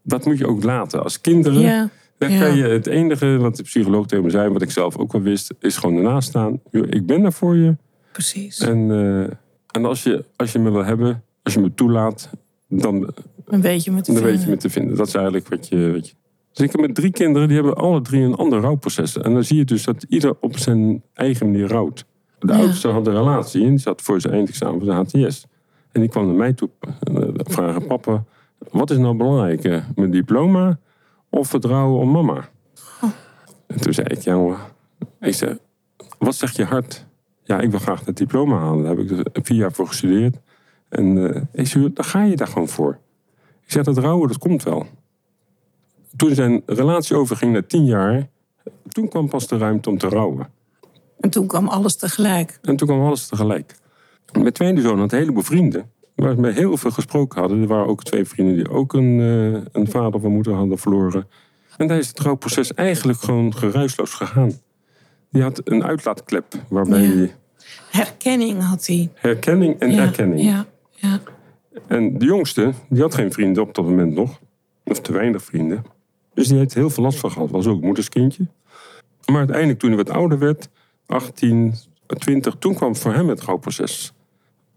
[0.02, 1.04] dat moet je ook laten.
[1.04, 2.40] Als kinderen, dan Ja.
[2.40, 5.22] kan je het enige wat de psycholoog tegen me zei, wat ik zelf ook wel
[5.22, 6.60] wist, is gewoon ernaast staan.
[6.72, 7.76] Ik ben er voor je.
[8.12, 8.60] Precies.
[8.60, 9.36] En, eh,
[9.72, 12.30] en als, je, als je me wil hebben, als je me toelaat,
[12.68, 13.14] dan,
[14.16, 14.96] Een beetje met te vinden.
[14.98, 16.14] Dat is eigenlijk wat je, wat je...
[16.54, 19.18] Dus ik heb met drie kinderen, die hebben alle drie een ander rouwproces.
[19.18, 22.06] En dan zie je dus dat ieder op zijn eigen manier rouwt.
[22.40, 22.60] De Ja.
[22.60, 25.46] oudste had een relatie en die zat voor zijn eindexamen voor de HTS.
[25.92, 28.24] En die kwam naar mij toe eh, vragen, papa,
[28.72, 29.86] wat is nou belangrijker?
[29.96, 30.80] Mijn diploma
[31.30, 32.50] of het rouwen om mama?
[33.68, 34.58] En toen zei ik, ja, jongen,
[35.20, 35.58] ik zei,
[36.18, 37.06] wat zegt je hart?
[37.44, 38.84] Ja, ik wil graag het diploma halen.
[38.84, 40.38] Daar heb ik dus vier jaar voor gestudeerd.
[40.90, 42.98] En eh, ik zei, dan ga je daar gewoon voor.
[43.72, 44.86] Ik zeg, dat rouwen, dat komt wel.
[46.16, 48.28] Toen zijn relatie overging naar tien jaar,
[48.88, 50.50] toen kwam pas de ruimte om te rouwen.
[51.20, 52.60] En toen kwam alles tegelijk.
[52.62, 53.76] En toen kwam alles tegelijk.
[54.32, 55.92] Mijn tweede zoon had een heleboel vrienden.
[56.16, 57.62] Waar we heel veel gesproken hadden.
[57.62, 60.78] Er waren ook twee vrienden die ook een, eh, een vader of een moeder hadden
[60.78, 61.28] verloren.
[61.78, 64.52] En daar is het rouwproces eigenlijk gewoon geruisloos gegaan.
[65.30, 67.16] Die had een uitlaatklep waarbij Ja.
[67.16, 67.36] hij
[67.92, 69.12] Herkenning had hij.
[69.14, 70.02] herkenning en ja.
[70.02, 70.42] erkenning.
[70.44, 71.20] Ja, ja.
[71.88, 74.40] En de jongste, die had geen vrienden op dat moment nog.
[74.84, 75.84] Of te weinig vrienden.
[76.34, 77.50] Dus die heeft heel veel last van gehad.
[77.50, 78.48] Was ook moederskindje.
[79.26, 80.70] Maar uiteindelijk toen hij wat ouder werd,
[81.06, 81.74] 18,
[82.06, 84.14] 20, toen kwam voor hem het rouwproces.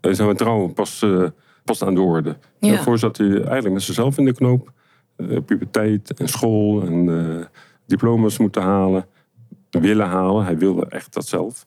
[0.01, 1.25] En zijn we trouwen pas, eh,
[1.65, 2.37] pas aan de orde.
[2.59, 2.73] Ja.
[2.73, 4.73] Daarvoor zat hij eigenlijk met zichzelf in de knoop.
[5.17, 7.47] Eh, puberteit en school en eh,
[7.87, 9.07] diploma's moeten halen.
[9.71, 10.45] Willen halen.
[10.45, 11.67] Hij wilde echt dat zelf.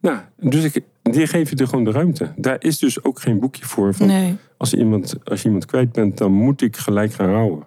[0.00, 2.32] Nou, dus ik, die geef je er gewoon de ruimte.
[2.36, 3.94] Daar is dus ook geen boekje voor.
[3.94, 4.36] Van, Nee.
[4.64, 7.66] Als, iemand, als je iemand kwijt bent, dan moet ik gelijk gaan rouwen.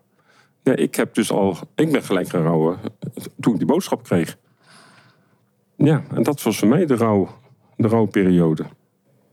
[0.63, 2.77] Ja, ik heb dus al, ik ben gelijk gaan rouwen
[3.39, 4.37] toen ik die boodschap kreeg.
[5.75, 7.29] Ja, en dat was voor mij de, rouw,
[7.75, 8.65] de rouwperiode.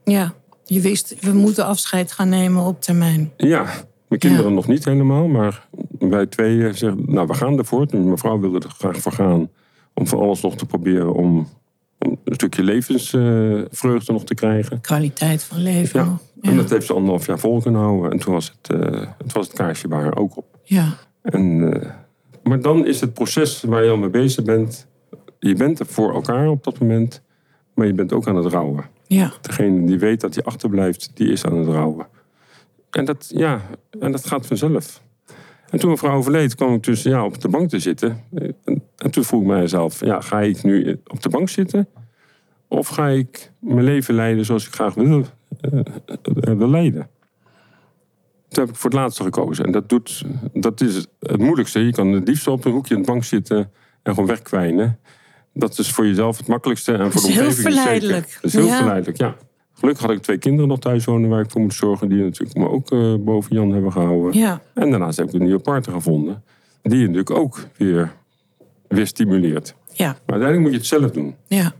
[0.03, 0.33] Ja.
[0.65, 3.31] Je wist, we moeten afscheid gaan nemen op termijn.
[3.37, 3.63] Ja,
[4.07, 5.67] mijn kinderen nog niet helemaal, maar
[5.99, 7.87] wij twee zeggen, nou we gaan ervoor.
[7.91, 9.49] Mijn vrouw wilde er graag voor gaan
[9.93, 11.47] om van alles nog te proberen om,
[11.99, 14.81] om een stukje levensvreugde nog te krijgen.
[14.81, 18.11] Kwaliteit van leven Ja, en dat heeft ze anderhalf jaar vol kunnen houden.
[18.11, 20.59] En toen was het, eh, het, was het kaarsje bij haar ook op.
[20.63, 20.93] ja.
[21.21, 21.89] En, eh,
[22.43, 24.87] maar dan is het proces waar je al mee bezig bent.
[25.39, 27.21] Je bent er voor elkaar op dat moment,
[27.73, 28.85] maar je bent ook aan het rouwen.
[29.07, 29.33] Ja.
[29.41, 32.07] Degene die weet dat hij achterblijft, die is aan het rouwen.
[32.89, 33.61] En dat, ja,
[33.99, 35.01] en dat gaat vanzelf.
[35.69, 38.23] En toen mijn vrouw overleed, kwam ik dus ja, op de bank te zitten.
[38.33, 41.87] En, en toen vroeg ik mijzelf, ja, ga ik nu op de bank zitten?
[42.67, 45.25] Of ga ik mijn leven leiden zoals ik graag wil,
[45.71, 45.79] eh,
[46.51, 47.09] eh, wil leiden?
[48.49, 49.65] Toen heb ik voor het laatste gekozen.
[49.65, 51.79] En dat, doet, dat is het moeilijkste.
[51.79, 53.57] Je kan het liefst op een hoekje in de bank zitten
[54.03, 54.99] en gewoon wegkwijnen.
[55.53, 56.91] Dat is voor jezelf het makkelijkste.
[56.93, 57.81] En voor Dat de is heel omgeving zeker.
[57.81, 58.33] verleidelijk.
[58.33, 58.75] Dat is heel Ja.
[58.75, 59.35] verleidelijk, ja.
[59.73, 62.09] Gelukkig had ik twee kinderen nog thuis wonen waar ik voor moet zorgen.
[62.09, 64.39] Die natuurlijk me ook eh, boven Jan hebben gehouden.
[64.39, 66.43] Ja, En daarnaast heb ik een nieuwe partner gevonden.
[66.81, 68.13] Die je natuurlijk ook weer,
[68.87, 69.75] weer stimuleert.
[69.91, 71.35] ja, Maar uiteindelijk moet je het zelf doen.
[71.47, 71.73] ja.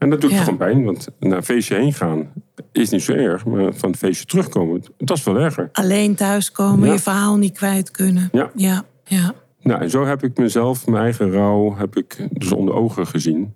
[0.00, 0.42] En dat doet Ja.
[0.42, 0.84] gewoon pijn.
[0.84, 2.32] Want naar een feestje heen gaan
[2.72, 3.44] is niet zo erg.
[3.44, 5.68] Maar van het feestje terugkomen, dat is wel erger.
[5.72, 6.92] Alleen thuiskomen, Ja.
[6.92, 8.28] je verhaal niet kwijt kunnen.
[8.32, 8.50] Ja.
[8.54, 9.34] Ja, ja.
[9.62, 13.54] Nou, en zo heb ik mezelf, mijn eigen rouw, heb ik dus onder ogen gezien.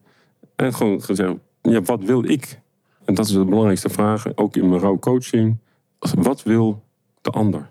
[0.57, 2.61] En gewoon gezegd, ja, wat wil ik?
[3.04, 5.57] En dat is de belangrijkste vraag, ook in mijn rouwcoaching.
[5.98, 6.83] Wat wil
[7.20, 7.70] de ander?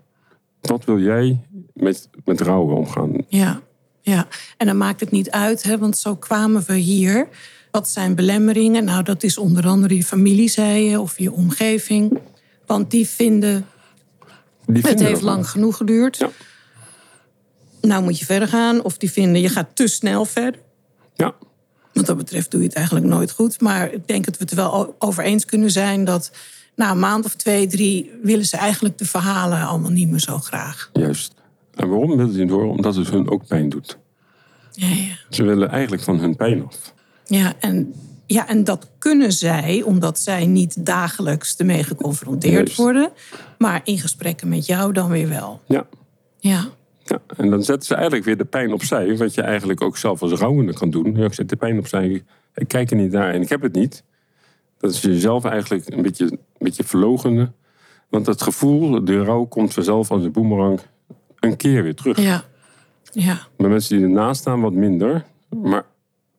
[0.62, 1.39] Wat wil jij
[1.73, 3.12] met, met rouwen omgaan?
[3.27, 3.59] Ja,
[4.01, 4.27] ja.
[4.57, 7.27] En dan maakt het niet uit, hè, want zo kwamen we hier.
[7.73, 8.83] Wat zijn belemmeringen?
[8.83, 12.19] Nou, dat is onder andere je familie, zei je, of je omgeving.
[12.65, 13.65] Want die vinden,
[14.65, 16.17] Die het vinden heeft dat lang genoeg geduurd.
[16.17, 16.29] Ja.
[17.81, 18.83] Nou moet je verder gaan.
[18.83, 20.59] Of die vinden, je gaat te snel verder.
[21.15, 21.33] Ja,
[21.93, 23.62] Wat dat betreft doe je het eigenlijk nooit goed.
[23.62, 26.05] Maar ik denk dat we het wel over eens kunnen zijn...
[26.05, 26.31] dat
[26.75, 28.12] na een maand of twee, drie...
[28.23, 30.89] willen ze eigenlijk de verhalen allemaal niet meer zo graag.
[30.93, 31.33] juist.
[31.75, 32.69] En waarom willen ze niet horen?
[32.69, 33.97] Omdat het hun ook pijn doet.
[34.71, 35.15] Ja, ja.
[35.29, 36.93] Ze willen eigenlijk van hun pijn af.
[37.25, 37.93] Ja, en,
[38.25, 42.75] ja, en dat kunnen zij omdat zij niet dagelijks ermee geconfronteerd Juist.
[42.75, 43.12] worden.
[43.57, 45.62] Maar in gesprekken met jou dan weer wel.
[45.65, 45.88] Ja.
[46.39, 46.65] Ja,
[47.03, 47.21] ja.
[47.38, 49.17] En dan zetten ze eigenlijk weer de pijn opzij.
[49.17, 51.17] Wat je eigenlijk ook zelf als rouwende kan doen.
[51.17, 52.23] Ik zet de pijn opzij.
[52.55, 54.03] Ik kijk er niet naar en ik heb het niet.
[54.77, 57.55] Dat is jezelf eigenlijk een beetje, een beetje verlogenen.
[58.09, 60.79] Want het gevoel, de rouw komt vanzelf als een boemerang
[61.39, 62.19] een keer weer terug.
[62.19, 62.43] ja,
[63.12, 65.25] ja, Bij mensen die ernaast staan wat minder.
[65.49, 65.86] Maar,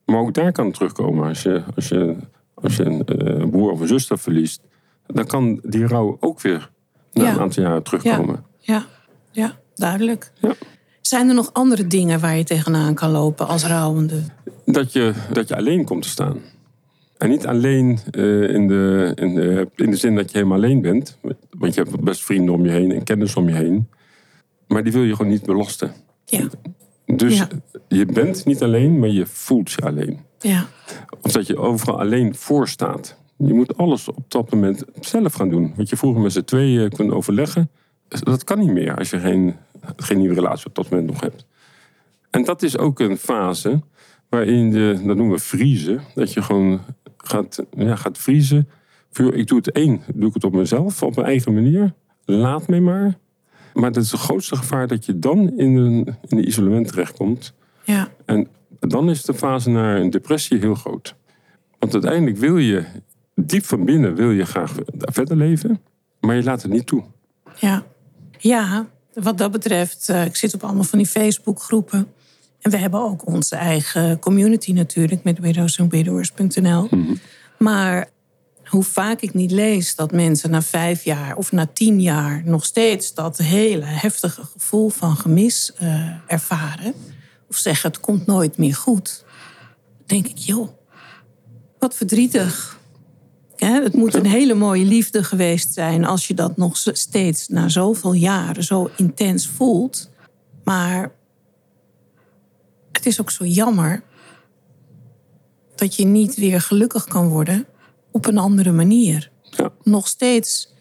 [0.06, 1.28] maar ook daar kan het terugkomen.
[1.28, 2.16] Als je, als je,
[2.54, 4.60] als je een eh, broer of een zuster verliest.
[5.06, 6.70] Dan kan die rouw ook weer
[7.12, 7.32] na Ja.
[7.32, 8.44] een aantal jaren terugkomen.
[8.58, 8.84] ja,
[9.30, 10.32] ja, duidelijk.
[10.40, 10.54] Ja.
[11.00, 14.20] Zijn er nog andere dingen waar je tegenaan kan lopen als rouwende?
[14.64, 16.38] Dat, je, dat je alleen komt te staan.
[17.18, 20.80] En niet alleen eh, in, de, in, de, in de zin dat je helemaal alleen
[20.80, 21.18] bent.
[21.50, 23.88] Want je hebt best vrienden om je heen en kennis om je heen.
[24.66, 25.92] Maar die wil je gewoon niet belasten.
[26.24, 26.48] Ja,
[27.06, 27.48] Dus Ja.
[27.88, 30.20] je bent niet alleen, maar je voelt je alleen.
[30.38, 30.66] ja,
[31.20, 33.18] Of dat je overal alleen voor staat.
[33.36, 35.72] Je moet alles op dat moment zelf gaan doen.
[35.76, 37.70] Wat je vroeger met z'n tweeën kunt overleggen.
[38.08, 39.56] Dat kan niet meer als je geen,
[39.96, 41.46] geen nieuwe relatie op dat moment nog hebt.
[42.30, 43.82] En dat is ook een fase
[44.28, 46.00] waarin je, dat noemen we vriezen.
[46.14, 46.80] Dat je gewoon
[47.16, 48.68] gaat, ja, gaat vriezen.
[49.32, 51.92] Ik doe het één, doe ik het op mezelf, op mijn eigen manier.
[52.24, 53.18] Laat mij maar.
[53.74, 57.52] Maar dat is het grootste gevaar dat je dan in een, in een isolement terechtkomt.
[57.84, 58.48] ja, En
[58.80, 61.14] dan is de fase naar een depressie heel groot.
[61.78, 62.84] Want uiteindelijk wil je,
[63.34, 65.80] diep van binnen wil je graag verder leven,
[66.20, 67.04] maar je laat het niet toe.
[67.56, 67.84] ja.
[68.38, 72.06] Ja, wat dat betreft, eh, ik zit op allemaal van die Facebookgroepen.
[72.60, 76.88] En we hebben ook onze eigen community natuurlijk met widowsandwidowers.nl.
[77.58, 78.08] Maar
[78.74, 82.64] hoe vaak ik niet lees dat mensen na vijf jaar of na tien jaar nog
[82.64, 86.94] steeds dat hele heftige gevoel van gemis eh, ervaren.
[87.48, 89.24] Of zeggen het komt nooit meer goed.
[89.96, 90.68] Dan denk ik, joh,
[91.78, 92.78] wat verdrietig.
[93.56, 98.12] Het moet een hele mooie liefde geweest zijn als je dat nog steeds na zoveel
[98.12, 100.10] jaren zo intens voelt.
[100.64, 101.12] Maar
[102.92, 104.02] het is ook zo jammer
[105.74, 107.66] dat je niet weer gelukkig kan worden
[108.14, 109.30] op een andere manier.
[109.42, 109.72] Ja.
[109.82, 110.72] Nog steeds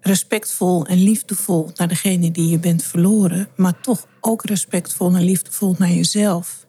[0.00, 5.74] respectvol en liefdevol naar degene die je bent verloren, maar toch ook respectvol en liefdevol
[5.78, 6.66] naar jezelf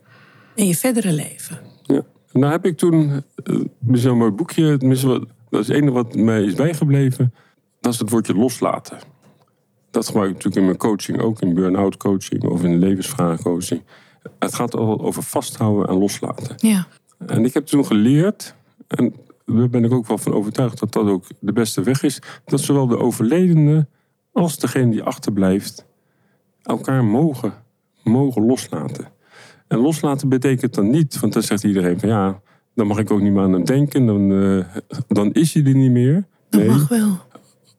[0.55, 1.59] en je verdere leven.
[1.83, 2.01] Ja.
[2.31, 3.59] En daar heb ik toen uh,
[3.91, 7.33] zo'n mooi boekje, wat- dat is het enige wat mij is bijgebleven,
[7.81, 8.97] dat is het woordje loslaten.
[9.91, 13.81] Dat gebruik ik natuurlijk in mijn coaching ook, in burn-out coaching of in levensvragencoaching.
[14.39, 16.55] Het gaat al over vasthouden en loslaten.
[16.57, 16.87] Ja,
[17.27, 18.55] En ik heb toen geleerd,
[18.87, 19.13] en
[19.45, 22.61] daar ben ik ook wel van overtuigd dat dat ook de beste weg is, dat
[22.61, 23.87] zowel de overledene
[24.31, 25.85] als degene die achterblijft
[26.61, 27.53] elkaar mogen,
[28.03, 29.07] mogen loslaten.
[29.67, 32.41] En loslaten betekent dan niet, want dan zegt iedereen van ja,
[32.75, 34.65] dan mag ik ook niet meer aan hem denken, dan, eh,
[35.07, 36.25] dan is hij er niet meer.
[36.49, 37.17] dat Nee, mag wel.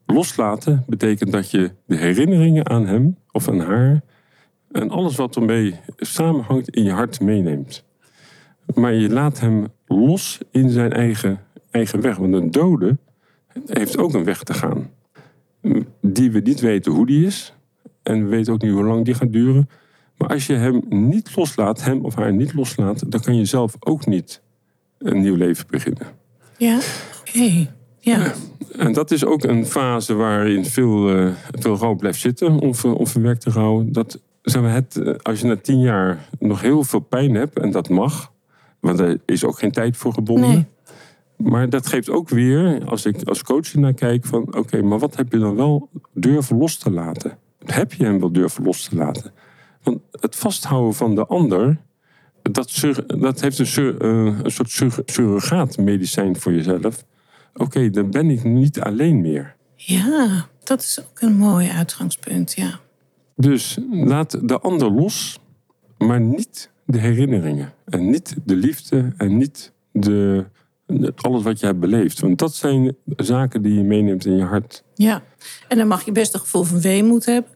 [0.07, 4.03] loslaten betekent dat je de herinneringen aan hem of aan haar
[4.73, 7.85] en alles wat ermee samenhangt in je hart meeneemt.
[8.75, 11.41] Maar je laat hem los in zijn eigen,
[11.75, 12.17] eigen weg.
[12.17, 12.97] Want een dode
[13.67, 14.91] heeft ook een weg te gaan.
[16.01, 17.55] Die we niet weten hoe die is.
[18.03, 19.69] En we weten ook niet hoe lang die gaat duren.
[20.17, 23.77] Maar als je hem niet loslaat, hem of haar niet loslaat, dan kan je zelf
[23.81, 24.43] ook niet
[24.99, 26.07] een nieuw leven beginnen.
[26.57, 26.79] Ja,
[27.21, 27.69] oké.
[27.99, 28.33] Ja.
[28.79, 33.51] En dat is ook een fase waarin veel, eh, veel rouw blijft zitten, onver, onverwerkte
[33.51, 33.85] rouw.
[33.87, 37.59] Dat, zeg maar, het, eh, als je na tien jaar nog heel veel pijn hebt,
[37.59, 38.33] en dat mag,
[38.81, 40.49] want er is ook geen tijd voor gebonden.
[40.49, 40.67] Nee.
[41.37, 45.17] Maar dat geeft ook weer, als ik als coach naar kijk, van oké, maar wat
[45.17, 47.39] heb je dan wel durven los te laten?
[47.65, 49.33] Heb je hem wel durven los te laten?
[49.83, 51.81] Want het vasthouden van de ander,
[52.43, 57.05] dat, sur- dat heeft een, sur- eh, een soort sur- surrogaatmedicijn voor jezelf.
[57.55, 59.55] Oké, dan ben ik niet alleen meer.
[59.75, 62.81] Ja, dat is ook een mooi uitgangspunt, ja.
[63.37, 65.39] Dus laat de ander los,
[65.99, 67.73] maar niet de herinneringen.
[67.85, 70.45] En niet de liefde en niet de,
[71.17, 72.21] alles wat je hebt beleefd.
[72.21, 74.85] Want dat zijn zaken die je meeneemt in je hart.
[74.95, 75.23] Ja,
[75.69, 77.51] en dan mag je best een gevoel van weemoed hebben.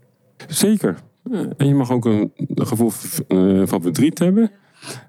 [0.47, 0.99] Zeker.
[1.57, 2.93] En je mag ook een, een gevoel
[3.29, 4.51] eh, van verdriet hebben.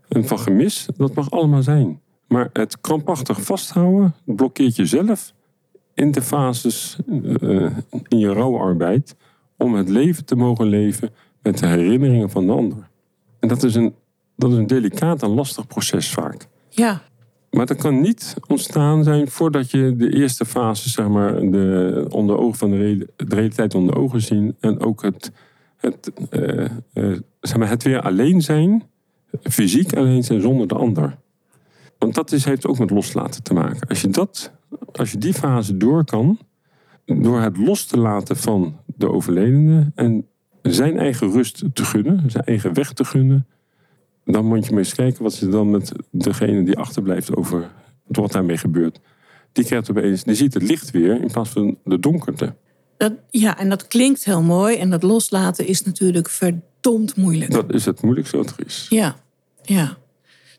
[0.08, 0.88] En van gemis.
[0.97, 2.01] Dat mag allemaal zijn.
[2.27, 5.34] Maar het krampachtig vasthouden blokkeert jezelf
[5.93, 6.97] in de fases
[7.41, 7.77] eh,
[8.08, 9.15] in je rouwarbeid.
[9.58, 11.10] Om het leven te mogen leven
[11.41, 12.89] met de herinneringen van de ander.
[13.39, 13.95] En dat is een,
[14.36, 16.47] dat is een delicaat en lastig proces vaak.
[16.69, 17.01] Ja,
[17.51, 22.38] Maar dat kan niet ontstaan zijn voordat je de eerste fase, zeg maar, de onder
[22.38, 24.55] ogen van de, de realiteit onder ogen zien.
[24.59, 25.31] En ook het,
[25.77, 28.83] het, eh, eh, zeg maar, het weer alleen zijn,
[29.43, 31.17] fysiek alleen zijn zonder de ander.
[31.97, 33.88] Want dat is, heeft ook met loslaten te maken.
[33.88, 34.51] Als je, dat,
[34.91, 36.39] als je die fase door kan,
[37.05, 40.27] door het los te laten van de overledene en
[40.62, 43.47] zijn eigen rust te gunnen, zijn eigen weg te gunnen,
[44.25, 47.71] dan moet je maar eens kijken wat ze dan met degene die achterblijft over
[48.08, 48.99] wat daarmee gebeurt.
[49.51, 52.55] Die krijgt opeens, die ziet het licht weer in plaats van de donkerte.
[52.97, 54.77] dat, ja, en dat klinkt heel mooi.
[54.77, 57.51] En dat loslaten is natuurlijk verdomd moeilijk.
[57.51, 58.86] Dat is het moeilijkste wat er is.
[58.89, 59.15] Ja,
[59.62, 59.97] ja.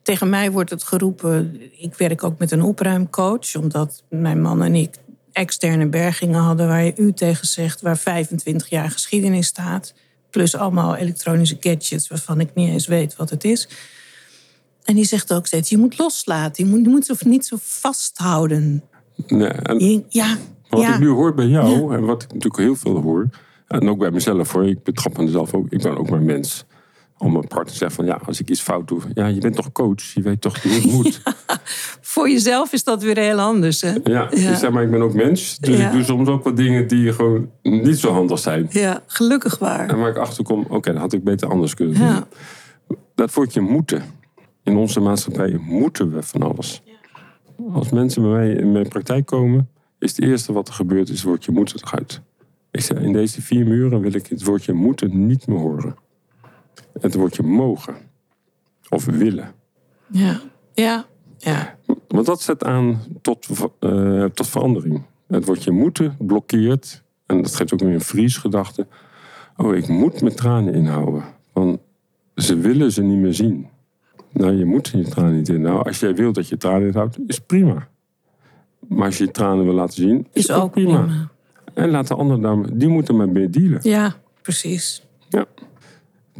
[0.02, 1.60] Tegen mij wordt het geroepen.
[1.78, 4.94] Ik werk ook met een opruimcoach, omdat mijn man en ik
[5.32, 9.94] externe bergingen hadden waar je u tegen zegt, waar 25 jaar geschiedenis staat.
[10.30, 13.68] Plus allemaal elektronische gadgets waarvan ik niet eens weet wat het is.
[14.84, 16.64] En die zegt ook steeds: je moet loslaten.
[16.64, 18.82] Je moet, je moet niet zo vasthouden.
[19.26, 20.36] Nee, en Je- ja,
[20.68, 20.94] wat ja.
[20.94, 23.28] ik nu hoor bij jou, en wat ik natuurlijk heel veel hoor,
[23.66, 26.64] en ook bij mezelf hoor, ik betrap mezelf ook, ik ben ook maar mens.
[27.22, 29.54] Om mijn partner te zeggen van ja, als ik iets fout doe, ja, je bent
[29.54, 31.22] toch coach, je weet toch hoe het moet.
[32.00, 33.80] Voor jezelf is dat weer heel anders.
[33.80, 33.90] Hè?
[33.90, 34.26] Ja, Ja.
[34.26, 35.86] Dus zeg maar, ik ben ook mens, dus Ja.
[35.86, 38.66] ik doe soms ook wat dingen die gewoon niet zo handig zijn.
[38.70, 39.88] Ja, gelukkig waar.
[39.88, 42.24] En waar ik achter kom, oké, dat had ik beter anders kunnen doen.
[43.14, 44.02] Dat woordje moeten.
[44.64, 46.82] In onze maatschappij moeten we van alles.
[47.72, 51.14] Als mensen bij mij in mijn praktijk komen, is het eerste wat er gebeurt, is
[51.16, 52.20] het woordje moeten eruit.
[52.70, 55.96] Ik zeg, in deze vier muren wil ik het woordje moeten niet meer horen.
[57.00, 57.94] Het woordje mogen.
[58.88, 59.52] Of willen.
[60.06, 60.40] Ja,
[60.72, 61.06] ja,
[61.38, 61.78] ja.
[62.08, 65.02] Want dat zet aan tot, eh, tot verandering.
[65.26, 67.02] Het woordje moeten blokkeert.
[67.26, 68.86] En dat geeft ook weer een vriesgedachte.
[69.56, 71.24] Oh, ik moet mijn tranen inhouden.
[71.52, 71.78] Want
[72.34, 73.68] ze willen ze niet meer zien.
[74.32, 75.86] Nou, je moet je tranen niet inhouden.
[75.86, 77.88] Als jij wil dat je tranen inhoudt, is prima.
[78.88, 81.30] Maar als je je tranen wil laten zien, is, Is ook prima.
[81.74, 83.78] En laat de ander dan, die moeten maar mee dealen.
[83.82, 85.06] Ja, precies.
[85.28, 85.46] Ja.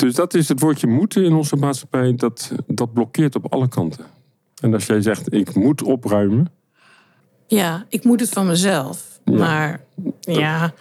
[0.01, 2.15] Dus dat is het woordje moeten in onze maatschappij.
[2.15, 4.05] Dat, dat blokkeert op alle kanten.
[4.61, 6.53] En als jij zegt, ik moet opruimen.
[7.47, 9.21] Ja, ik moet het van mezelf.
[9.25, 9.37] Ja.
[9.39, 9.81] Maar
[10.21, 10.75] ja,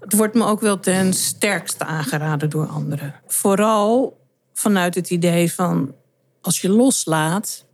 [0.00, 3.14] het wordt me ook wel ten sterkste aangeraden door anderen.
[3.26, 4.18] Vooral
[4.52, 5.94] vanuit het idee van
[6.40, 7.64] als je loslaat,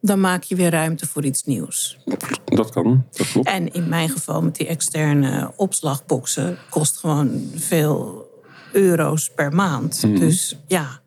[0.00, 1.98] dan maak je weer ruimte voor iets nieuws.
[2.04, 3.48] Dat kan, dat klopt.
[3.48, 8.29] En in mijn geval met die externe opslagboxen kost gewoon veel
[8.72, 10.02] euro's per maand.
[10.02, 10.18] Mhm.
[10.18, 11.00] Dus ja,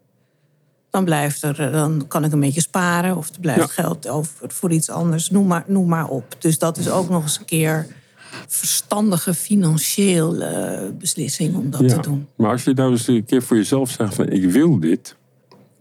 [0.89, 3.67] dan blijft er, dan kan ik een beetje sparen of er blijft Ja.
[3.83, 5.29] geld over voor iets anders.
[5.29, 6.35] Noem maar, noem maar op.
[6.39, 7.87] Dus dat is ook nog eens een keer
[8.47, 11.87] verstandige financiële beslissing om dat Ja.
[11.87, 12.27] te doen.
[12.35, 15.15] Maar als je nou eens een keer voor jezelf zegt van ik wil dit.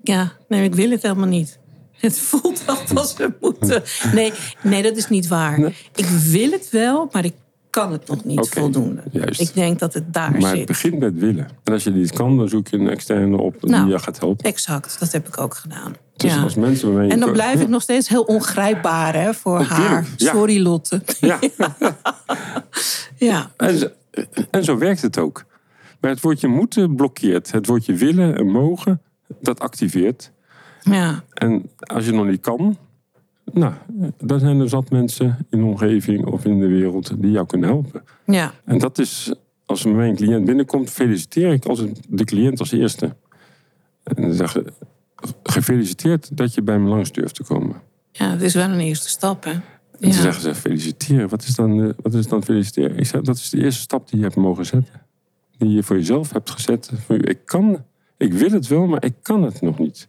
[0.03, 1.59] Ja, nee, ik wil het helemaal niet.
[1.93, 3.83] Het voelt altijd als we moeten.
[4.15, 5.59] Nee, nee, dat is niet waar.
[5.95, 7.35] Ik wil het wel, maar ik
[7.73, 9.03] kan het nog niet voldoende.
[9.11, 9.41] juist.
[9.41, 10.67] Ik denk dat het daar Maar het zit.
[10.67, 11.49] begint met willen.
[11.65, 13.85] En als je dit kan, dan zoek je een externe op Nou.
[13.85, 14.45] die je gaat helpen.
[14.45, 15.93] Exact, dat heb ik ook gedaan.
[16.17, 16.43] Dus ja.
[16.43, 17.11] als mensen.
[17.11, 20.07] En dan blijf ik nog steeds heel ongrijpbaar hè, voor Oh, haar.
[20.17, 20.31] ja.
[20.33, 21.03] Sorry, Lotte.
[21.21, 21.39] Ja,
[23.17, 23.89] Ja, en zo,
[24.51, 25.45] en zo werkt het ook.
[26.01, 27.53] Maar het woordje moeten blokkeert.
[27.53, 29.01] Het woordje willen en mogen,
[29.41, 30.33] dat activeert.
[30.81, 32.77] ja, En als je nog niet kan,
[33.53, 33.73] nou,
[34.19, 37.69] dan zijn er zat mensen in de omgeving of in de wereld die jou kunnen
[37.69, 38.03] helpen.
[38.27, 38.53] ja.
[38.65, 39.33] En dat is,
[39.67, 43.17] als mijn cliënt binnenkomt, feliciteer ik als de cliënt als eerste.
[44.03, 44.65] En dan zeggen
[45.43, 47.81] gefeliciteerd dat je bij me langs durft te komen.
[48.13, 49.45] ja, het is wel een eerste stap.
[49.45, 49.51] Hè?
[49.51, 49.61] En
[49.99, 50.15] Ja.
[50.15, 51.29] toen zeggen ze, feliciteren.
[51.29, 52.97] Wat is, dan, wat is dan feliciteren?
[52.99, 54.95] Ik zeg, dat is de eerste stap die je hebt mogen zetten.
[55.59, 56.91] Die je voor jezelf hebt gezet.
[57.07, 57.85] Van, Ik kan,
[58.17, 60.09] ik wil het wel, maar ik kan het nog niet.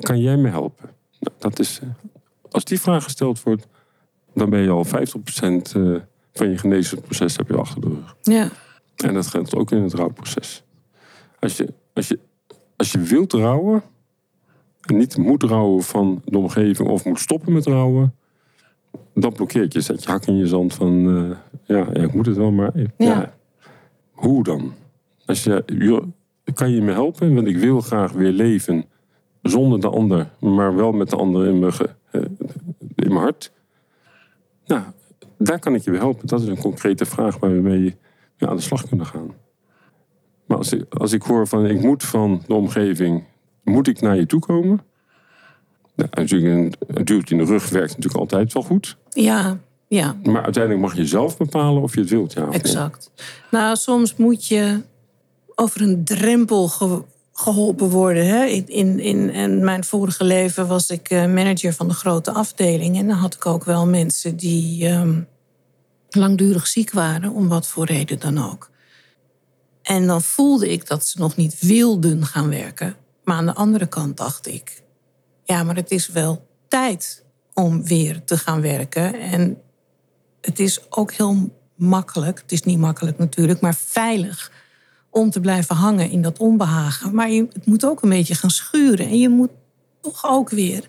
[0.00, 0.90] Kan jij me helpen?
[1.20, 1.88] Nou, dat is, eh,
[2.50, 3.66] als die vraag gesteld wordt,
[4.34, 5.94] dan ben je al 50% eh,
[6.32, 8.16] van je genezingsproces heb je achter de rug.
[8.22, 8.48] Ja.
[8.96, 10.62] En dat geldt ook in het rouwproces.
[11.38, 12.18] Als je, als je,
[12.76, 13.82] als je wilt rouwen,
[14.80, 18.14] en niet moet rouwen van de omgeving of moet stoppen met rouwen,
[19.14, 19.80] dan blokkeert je.
[19.80, 21.16] Zet je hak in je zand van,
[21.66, 22.88] eh, ja, ik moet het wel, maar ja.
[22.96, 23.34] Ja.
[24.10, 24.72] hoe dan?
[25.26, 25.64] Als je,
[26.54, 27.34] kan je me helpen?
[27.34, 28.84] Want ik wil graag weer leven
[29.42, 32.36] zonder de ander, maar wel met de ander in mijn, eh, in
[32.94, 33.52] mijn hart.
[34.66, 34.82] Nou,
[35.38, 36.26] daar kan ik je bij helpen.
[36.26, 37.96] Dat is een concrete vraag waar we mee
[38.36, 39.34] ja, aan de slag kunnen gaan.
[40.46, 43.24] Maar als ik, als ik hoor van ik moet van de omgeving,
[43.64, 44.80] moet ik naar je toe komen?
[45.94, 48.96] Nou, natuurlijk een, een duwtje in de rug werkt natuurlijk altijd wel goed.
[49.10, 49.58] Ja,
[49.88, 52.32] ja, Maar uiteindelijk mag je zelf bepalen of je het wilt.
[52.32, 53.10] Ja, exact.
[53.50, 54.80] Nou, soms moet je
[55.54, 56.68] over een drempel
[57.40, 58.26] geholpen worden.
[58.26, 58.44] Hè?
[58.44, 62.96] In, in, mijn vorige leven was ik eh, manager van de grote afdeling.
[62.96, 65.20] En dan had ik ook wel mensen die ehm,
[66.08, 68.70] langdurig ziek waren, om wat voor reden dan ook.
[69.82, 72.96] En dan voelde ik dat ze nog niet wilden gaan werken.
[73.24, 74.82] Maar aan de andere kant dacht ik,
[75.44, 77.24] ja, maar het is wel tijd
[77.54, 79.20] om weer te gaan werken.
[79.20, 79.60] En
[80.40, 84.52] het is ook heel makkelijk, het is niet makkelijk natuurlijk, maar veilig
[85.10, 87.14] om te blijven hangen in dat onbehagen.
[87.14, 89.06] Maar je, het moet ook een beetje gaan schuren.
[89.06, 89.50] En je moet
[90.00, 90.88] toch ook weer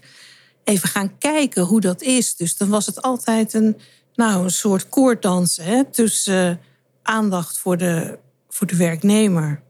[0.63, 2.36] even gaan kijken hoe dat is.
[2.36, 3.78] Dus dan was het altijd een,
[4.15, 6.55] nou, een soort koorddansen hè, tussen eh,
[7.01, 8.17] aandacht voor de,
[8.49, 9.61] voor de werknemer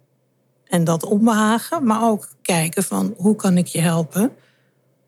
[0.67, 4.31] en dat onbehagen, maar ook kijken van hoe kan ik je helpen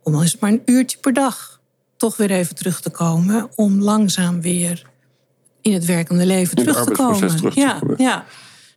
[0.03, 1.61] om al is het maar een uurtje per dag
[1.97, 4.89] toch weer even terug te komen om langzaam weer
[5.61, 7.13] in het werkende leven In terug te komen.
[7.13, 8.25] arbeidsproces terug te ja, ja.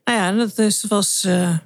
[0.07, 1.59] Nou ja, dat is, was, eh,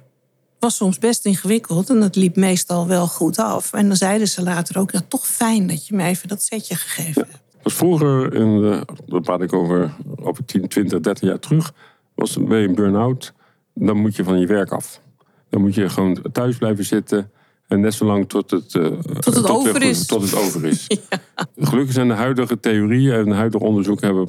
[0.59, 3.73] was soms best ingewikkeld en dat liep meestal wel goed af.
[3.73, 6.75] En dan zeiden ze later ook, ja, toch fijn dat je me even dat setje
[6.75, 7.43] gegeven hebt.
[7.63, 11.73] Was vroeger, in de, dat praat ik over, over 10, 20, 30 jaar terug,
[12.15, 13.33] was ben je een burn-out,
[13.73, 15.01] dan moet je van je werk af.
[15.49, 17.31] Dan moet je gewoon thuis blijven zitten
[17.67, 18.85] en net zo lang tot het, eh,
[19.19, 20.05] Tot het over weer- is.
[20.05, 20.87] Tot het over is.
[21.57, 24.27] Gelukkig zijn de huidige theorieën en de huidige onderzoeken hebben,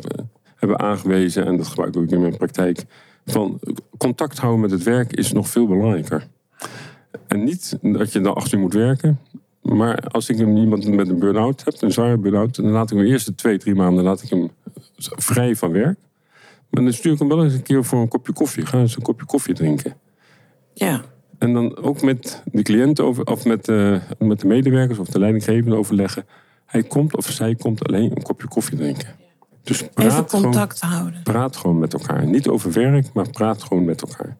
[0.56, 2.84] hebben aangewezen, en dat gebruik ik in mijn praktijk,
[3.26, 3.60] van
[3.96, 6.28] contact houden met het werk is nog veel belangrijker.
[7.26, 9.20] En niet dat je dan achter moet werken.
[9.62, 13.06] Maar als ik iemand met een burn-out heb, een zware burn-out, dan laat ik hem
[13.06, 14.50] de eerste twee, drie maanden laat ik hem
[14.96, 15.98] vrij van werk.
[16.70, 18.66] Maar dan stuur ik hem wel eens een keer voor een kopje koffie.
[18.66, 19.96] Ga eens een kopje koffie drinken.
[20.74, 21.02] Ja,
[21.38, 25.18] En dan ook met de cliënt over, of met, eh, met de medewerkers of de
[25.18, 26.26] leidinggevende overleggen.
[26.66, 29.08] Hij komt of zij komt alleen een kopje koffie drinken.
[29.62, 31.22] Dus praat even gewoon- contact houden.
[31.22, 32.26] praat gewoon met elkaar.
[32.26, 34.36] Niet over werk, maar praat gewoon met elkaar.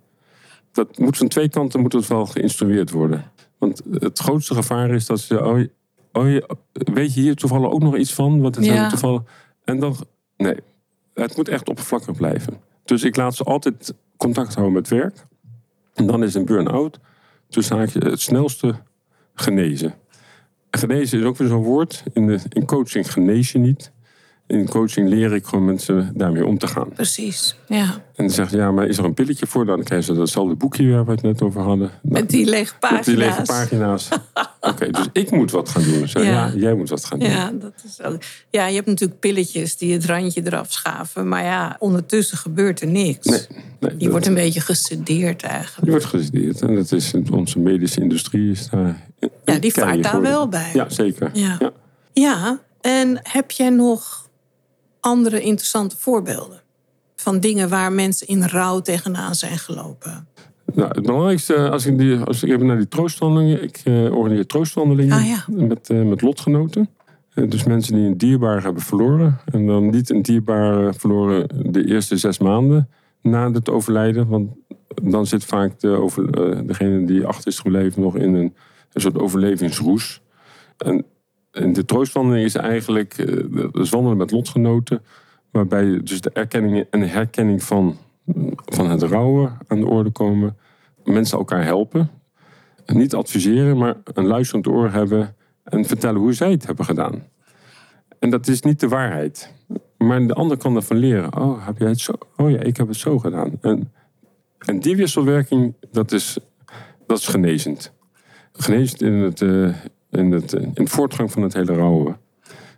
[0.72, 3.24] Dat moet van twee kanten moet het wel geïnstrueerd worden.
[3.58, 5.44] Want het grootste gevaar is dat ze.
[5.44, 5.70] Oh, je-
[6.12, 8.40] oh, je- weet je hier toevallig ook nog iets van?
[8.40, 8.74] Wat het Ja.
[8.74, 9.22] zijn toevallig.
[9.64, 9.96] En dan.
[10.36, 10.56] Nee,
[11.14, 12.56] het moet echt oppervlakkig blijven.
[12.84, 15.26] Dus ik laat ze altijd contact houden met werk.
[15.94, 16.98] En dan is een burn-out
[17.48, 18.74] tussen haakjes het snelste
[19.34, 19.94] genezen.
[20.70, 22.02] Genezen is ook weer zo'n woord.
[22.12, 23.91] In, de, in coaching genees je niet.
[24.52, 26.88] In coaching leer ik gewoon mensen daarmee om te gaan.
[26.88, 27.84] Precies, ja.
[27.84, 29.66] En dan zegt ze, ja, maar is er een pilletje voor?
[29.66, 31.90] Dan krijgen ze datzelfde boekje waar we het net over hadden.
[32.02, 34.08] Nou, Met die lege met die lege pagina's.
[34.08, 34.08] pagina's.
[34.70, 36.08] Oké, dus ik moet wat gaan doen.
[36.08, 36.30] Zeg, ja.
[36.30, 36.52] Ja.
[36.56, 37.28] jij moet wat gaan doen.
[37.30, 37.98] Ja, dat is.
[38.50, 41.28] Ja, je hebt natuurlijk pilletjes die het randje eraf schaven.
[41.28, 43.26] Maar ja, ondertussen gebeurt er niks.
[43.26, 43.40] Nee,
[43.80, 45.90] nee, Je dat- wordt een beetje gesedeerd je eigenlijk.
[45.90, 46.62] wordt gestudeerd.
[46.62, 49.06] En dat is, onze medische industrie is daar...
[49.44, 50.70] Ja, die vaart daar wel bij.
[50.72, 51.30] Ja, zeker.
[51.32, 51.56] Ja.
[51.58, 51.72] Ja.
[52.12, 54.21] Ja, en heb jij nog
[55.02, 56.60] andere interessante voorbeelden?
[57.16, 60.28] Van dingen waar mensen in rouw tegenaan zijn gelopen?
[60.74, 63.62] Nou, het belangrijkste, als ik, die, als ik even naar die troostwandelingen...
[63.62, 65.44] Ik eh organiseer troostwandelingen Ah, ja.
[65.48, 66.88] met, eh, met lotgenoten.
[67.34, 69.38] Eh, dus mensen die een dierbaar hebben verloren.
[69.44, 72.88] En dan niet een dierbaar verloren de eerste zes maanden
[73.22, 74.28] na het overlijden.
[74.28, 74.50] Want
[75.02, 76.32] dan zit vaak de over,
[76.66, 78.54] degene die achter is gebleven nog in een,
[78.92, 80.22] een soort overlevingsroes.
[80.76, 81.04] En,
[81.52, 85.02] en de troostwandeling is eigenlijk eh, dat is wandelen met lotgenoten.
[85.50, 87.96] Waarbij dus de erkenning en de herkenning van,
[88.64, 90.56] van het rouwen aan de orde komen.
[91.04, 92.10] Mensen elkaar helpen.
[92.86, 95.36] Niet adviseren, maar een luisterend oor hebben.
[95.64, 97.22] En vertellen hoe zij het hebben gedaan.
[98.18, 99.54] En dat is niet de waarheid.
[99.98, 101.36] Maar de ander kan ervan leren.
[101.36, 102.12] Oh, heb jij het zo?
[102.36, 103.58] Oh ja, ik heb het zo gedaan.
[103.60, 103.92] En,
[104.58, 106.38] en die wisselwerking, dat is,
[107.06, 107.92] dat is genezend.
[108.52, 109.74] Genezend in het, eh,
[110.12, 112.16] in, het, eh, in voortgang van het hele rouwen.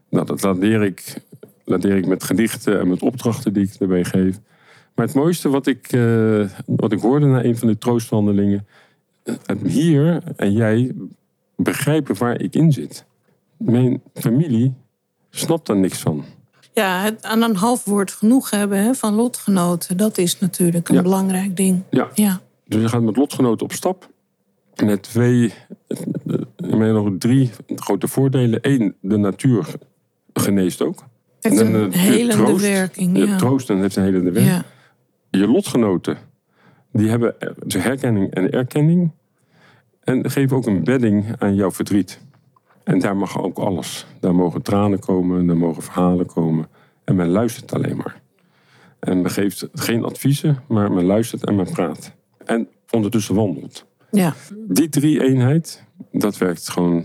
[0.09, 1.15] Nou, dat, leer ik
[1.65, 4.39] ladeer ik met gedichten en met opdrachten die ik erbij geef.
[4.95, 8.67] Maar het mooiste wat ik, eh, wat ik hoorde na een van de troostwandelingen.
[9.25, 10.93] Het hier en jij
[11.57, 13.05] begrijpen waar ik in zit.
[13.57, 14.75] Mijn familie
[15.31, 16.25] snapt daar niks van.
[16.73, 19.97] Ja, het aan een half woord genoeg hebben hè, van lotgenoten.
[19.97, 21.03] Dat is natuurlijk een Ja.
[21.03, 21.83] belangrijk ding.
[21.91, 22.09] Ja.
[22.15, 22.41] Ja.
[22.67, 24.09] Dus je gaat met lotgenoten op stap.
[24.85, 25.53] Met twee,
[26.69, 28.59] ik meen nog drie grote voordelen.
[28.63, 29.67] Eén, de natuur
[30.33, 31.05] geneest ook.
[31.41, 33.17] Het En een de helende troost- werking.
[33.19, 33.37] Je Ja.
[33.37, 34.47] troosten heeft een helende werk.
[34.47, 34.65] Ja.
[35.31, 36.17] Je lotgenoten,
[36.93, 37.35] die hebben
[37.67, 39.11] de herkenning en erkenning.
[40.01, 42.21] En geven ook een bedding aan jouw verdriet.
[42.85, 44.07] En daar mag ook alles.
[44.21, 46.67] Daar mogen tranen komen, daar mogen verhalen komen.
[47.05, 48.21] En men luistert alleen maar.
[48.99, 52.13] En men geeft geen adviezen, maar men luistert en men praat.
[52.45, 53.85] En ondertussen wandelt.
[54.11, 54.35] ja.
[54.69, 57.05] Die drie eenheid, dat werkt gewoon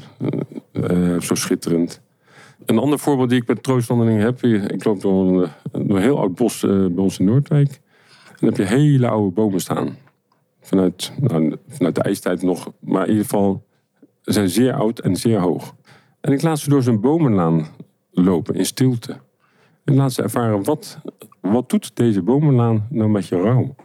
[0.71, 2.01] eh, eh, zo schitterend.
[2.65, 4.43] Een ander voorbeeld die ik met troostwandelingen heb.
[4.43, 7.69] Ik loop door een, een heel oud bos eh, bij ons in Noordwijk.
[8.27, 9.97] En dan heb je hele oude bomen staan.
[10.61, 12.71] Vanuit, nou, vanuit de ijstijd nog.
[12.79, 13.65] Maar in ieder geval,
[14.21, 15.75] ze zijn zeer oud en zeer hoog.
[16.21, 17.67] En ik laat ze door zo'n bomenlaan
[18.11, 19.17] lopen in stilte.
[19.83, 20.99] En laat ze ervaren, wat,
[21.41, 23.75] wat doet deze bomenlaan nou met je rouw?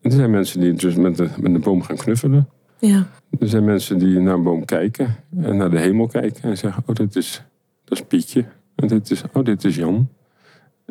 [0.00, 2.48] En er zijn mensen die dus met de, met de boom gaan knuffelen.
[2.78, 3.06] ja.
[3.38, 6.82] Er zijn mensen die naar een boom kijken en naar de hemel kijken en zeggen:
[6.86, 7.42] Oh, dit is,
[7.84, 8.44] dat is Pietje.
[8.74, 10.08] En dit is, oh, dit is Jan.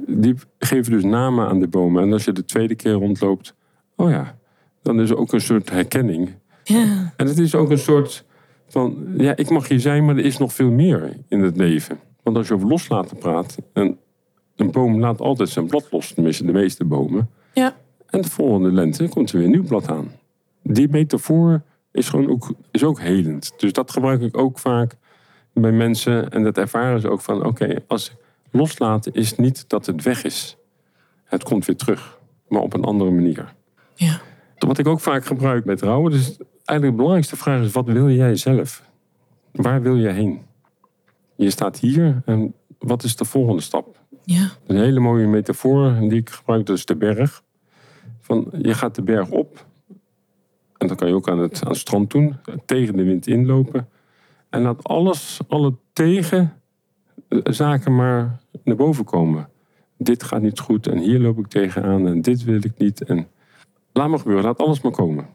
[0.07, 2.03] Die geven dus namen aan de bomen.
[2.03, 3.55] En als je de tweede keer rondloopt,
[3.95, 4.37] oh ja,
[4.81, 6.29] dan is er ook een soort herkenning.
[6.63, 7.13] ja.
[7.17, 8.25] En het is ook een soort
[8.67, 11.99] van: ja, ik mag hier zijn, maar er is nog veel meer in het leven.
[12.23, 13.97] Want als je over loslaten praat, en
[14.55, 17.29] een boom laat altijd zijn blad los, tenminste de meeste bomen.
[17.53, 17.75] ja.
[18.05, 20.11] En de volgende lente komt er weer een nieuw blad aan.
[20.63, 21.61] Die metafoor
[21.95, 23.53] is gewoon ook, is ook helend.
[23.57, 24.95] Dus dat gebruik ik ook vaak
[25.53, 26.29] bij mensen.
[26.29, 28.15] En dat ervaren ze ook van: oké, als
[28.51, 30.57] loslaten is niet dat het weg is.
[31.23, 33.53] Het komt weer terug, maar op een andere manier.
[33.95, 34.21] ja.
[34.57, 38.09] Wat ik ook vaak gebruik met rouwen, dus eigenlijk de belangrijkste vraag is: wat wil
[38.09, 38.83] jij zelf?
[39.51, 40.41] Waar wil je heen?
[41.35, 43.99] Je staat hier en wat is de volgende stap?
[44.23, 44.49] ja.
[44.67, 47.43] Een hele mooie metafoor die ik gebruik, dat is de berg.
[48.21, 49.65] Van, je gaat de berg op.
[50.85, 52.35] En dat kan je ook aan het, aan het strand doen.
[52.65, 53.87] Tegen de wind inlopen.
[54.49, 56.53] En laat alles, alle tegen
[57.27, 59.49] eh, zaken maar naar boven komen.
[59.97, 63.03] Dit gaat niet goed en hier loop ik tegenaan en dit wil ik niet.
[63.03, 63.27] En
[63.93, 65.25] laat maar gebeuren, laat alles maar komen.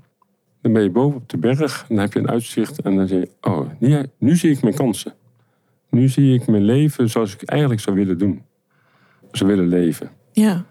[0.61, 2.83] Dan ben je boven op de berg en dan heb je een uitzicht.
[2.83, 5.15] En dan zeg je, oh, nu, nu zie ik mijn kansen.
[5.89, 8.43] Nu zie ik mijn leven zoals ik eigenlijk zou willen doen
[9.33, 10.11] ze willen leven.
[10.33, 10.65] ja.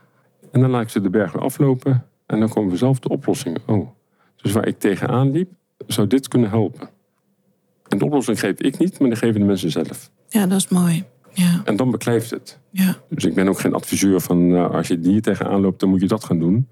[0.52, 3.10] En dan laat ik ze de berg weer aflopen en dan komen we zelf de
[3.10, 3.58] oplossing.
[3.66, 3.90] Oh,
[4.42, 5.52] dus waar ik tegenaan liep,
[5.88, 6.90] zou dit kunnen helpen.
[7.88, 10.12] En de oplossing geef ik niet, maar die geven de mensen zelf.
[10.28, 11.06] Ja, dat is mooi.
[11.34, 11.62] Ja.
[11.66, 12.60] En dan beklijft het.
[12.72, 12.98] Ja.
[13.10, 16.02] Dus ik ben ook geen adviseur van nou, als je hier tegenaan loopt, dan moet
[16.02, 16.68] je dat gaan doen.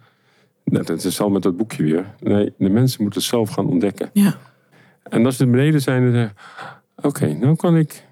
[0.63, 2.15] Nou, dat is al met dat boekje weer.
[2.19, 4.09] Nee, de mensen moeten het zelf gaan ontdekken.
[4.13, 4.37] Ja.
[5.03, 6.35] En als ze beneden zijn, dan zeggen
[6.95, 8.03] oké, nou kan ik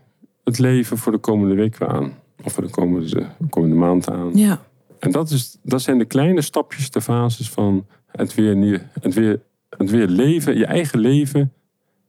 [0.43, 2.13] het leven voor de komende week weer aan.
[2.43, 4.31] Of voor de komende, komende maand aan.
[4.33, 4.61] Ja.
[4.99, 7.85] En dat, is, dat zijn de kleine stapjes, de fases van
[8.15, 11.53] het weer, nieuw- het, weer, het weer leven, je eigen leven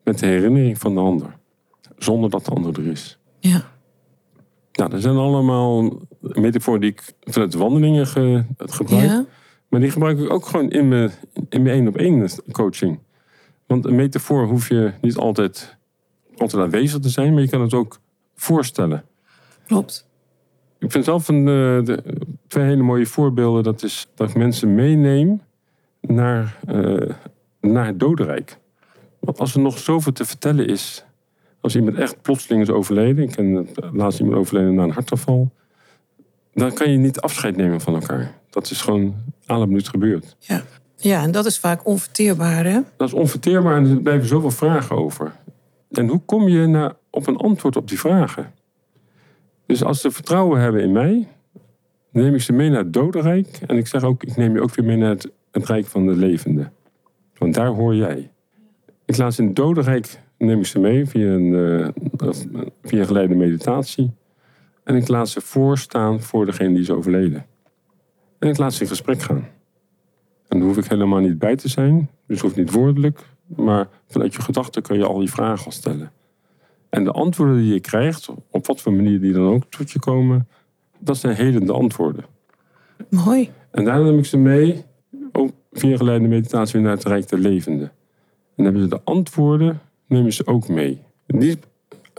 [0.04, 1.36] met de herinnering van de ander.
[1.98, 3.18] Zonder dat de ander er is.
[3.38, 3.64] Ja.
[4.72, 9.04] Nou, dat zijn allemaal metaforen die ik vanuit de wandelingen ge- gebruik.
[9.04, 9.24] Ja.
[9.68, 11.10] Maar die gebruik ik ook gewoon in mijn,
[11.48, 12.98] in mijn één op één coaching.
[13.66, 15.76] Want een metafoor hoef je niet altijd,
[16.36, 17.98] altijd aanwezig te zijn, maar je kan het ook
[18.34, 19.04] voorstellen.
[19.66, 20.08] Klopt.
[20.78, 22.02] Ik vind zelf een, eh, de,
[22.48, 23.62] twee hele mooie voorbeelden.
[23.62, 25.40] Dat is dat ik mensen meeneem
[26.06, 27.10] naar, eh,
[27.60, 28.58] naar het dodenrijk.
[29.20, 31.04] Want als er nog zoveel te vertellen is.
[31.60, 33.24] Als iemand echt plotseling is overleden.
[33.24, 35.50] Ik ken laatst iemand overleden na een hartaanval.
[36.52, 38.34] Dan kan je niet afscheid nemen van elkaar.
[38.50, 39.14] Dat is gewoon
[39.46, 40.36] aan een minuut gebeurd.
[40.38, 40.62] Ja.
[40.96, 42.80] ja, en dat is vaak onverteerbaar, hè?
[42.96, 45.32] Dat is onverteerbaar en er blijven zoveel vragen over.
[45.90, 48.52] En hoe kom je naar, op een antwoord op die vragen?
[49.66, 51.28] Dus als ze vertrouwen hebben in mij,
[52.10, 53.60] neem ik ze mee naar het dodenrijk.
[53.66, 55.30] En ik zeg ook, ik neem je ook weer mee naar het,
[55.60, 56.72] het rijk van de levenden.
[57.38, 58.30] Want daar hoor jij.
[59.04, 61.54] Ik laat ze in het dodenrijk, neem ik ze mee via een,
[62.18, 62.28] eh,
[62.82, 64.10] via geleide meditatie.
[64.84, 67.46] En ik laat ze voorstaan voor degene die is overleden.
[68.38, 69.48] En ik laat ze in gesprek gaan.
[70.48, 72.10] En daar hoef ik helemaal niet bij te zijn.
[72.26, 73.20] Dus hoeft niet woordelijk.
[73.46, 76.12] Maar vanuit je gedachten kun je al die vragen al stellen.
[76.88, 79.98] En de antwoorden die je krijgt, op wat voor manier die dan ook tot je
[79.98, 80.48] komen,
[80.98, 82.24] dat zijn helende antwoorden.
[83.10, 83.50] Mooi.
[83.70, 84.84] En daar neem ik ze mee,
[85.78, 87.88] via geleide meditatie, naar het Rijk der Levenden.
[87.88, 91.02] En dan hebben ze de antwoorden, nemen ze ook mee.
[91.26, 91.58] En die,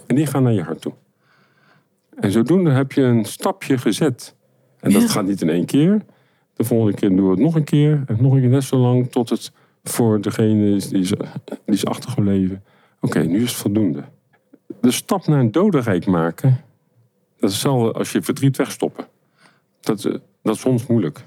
[0.08, 0.94] en die gaan naar je hart toe.
[2.20, 4.36] En zodoende heb je een stapje gezet.
[4.80, 5.08] En dat Ja.
[5.08, 6.02] gaat niet in één keer.
[6.54, 8.04] De volgende keer doen we het nog een keer.
[8.08, 9.52] En nog een keer net zo lang tot het
[9.84, 12.64] voor degene is die is, die is achtergebleven.
[13.02, 14.04] Oké, nu is het voldoende.
[14.82, 16.50] De stap naar een dodenrijk maken,
[17.40, 19.08] dat is hetzelfde als je verdriet wegstoppen.
[19.80, 21.24] Dat, is- dat is soms moeilijk.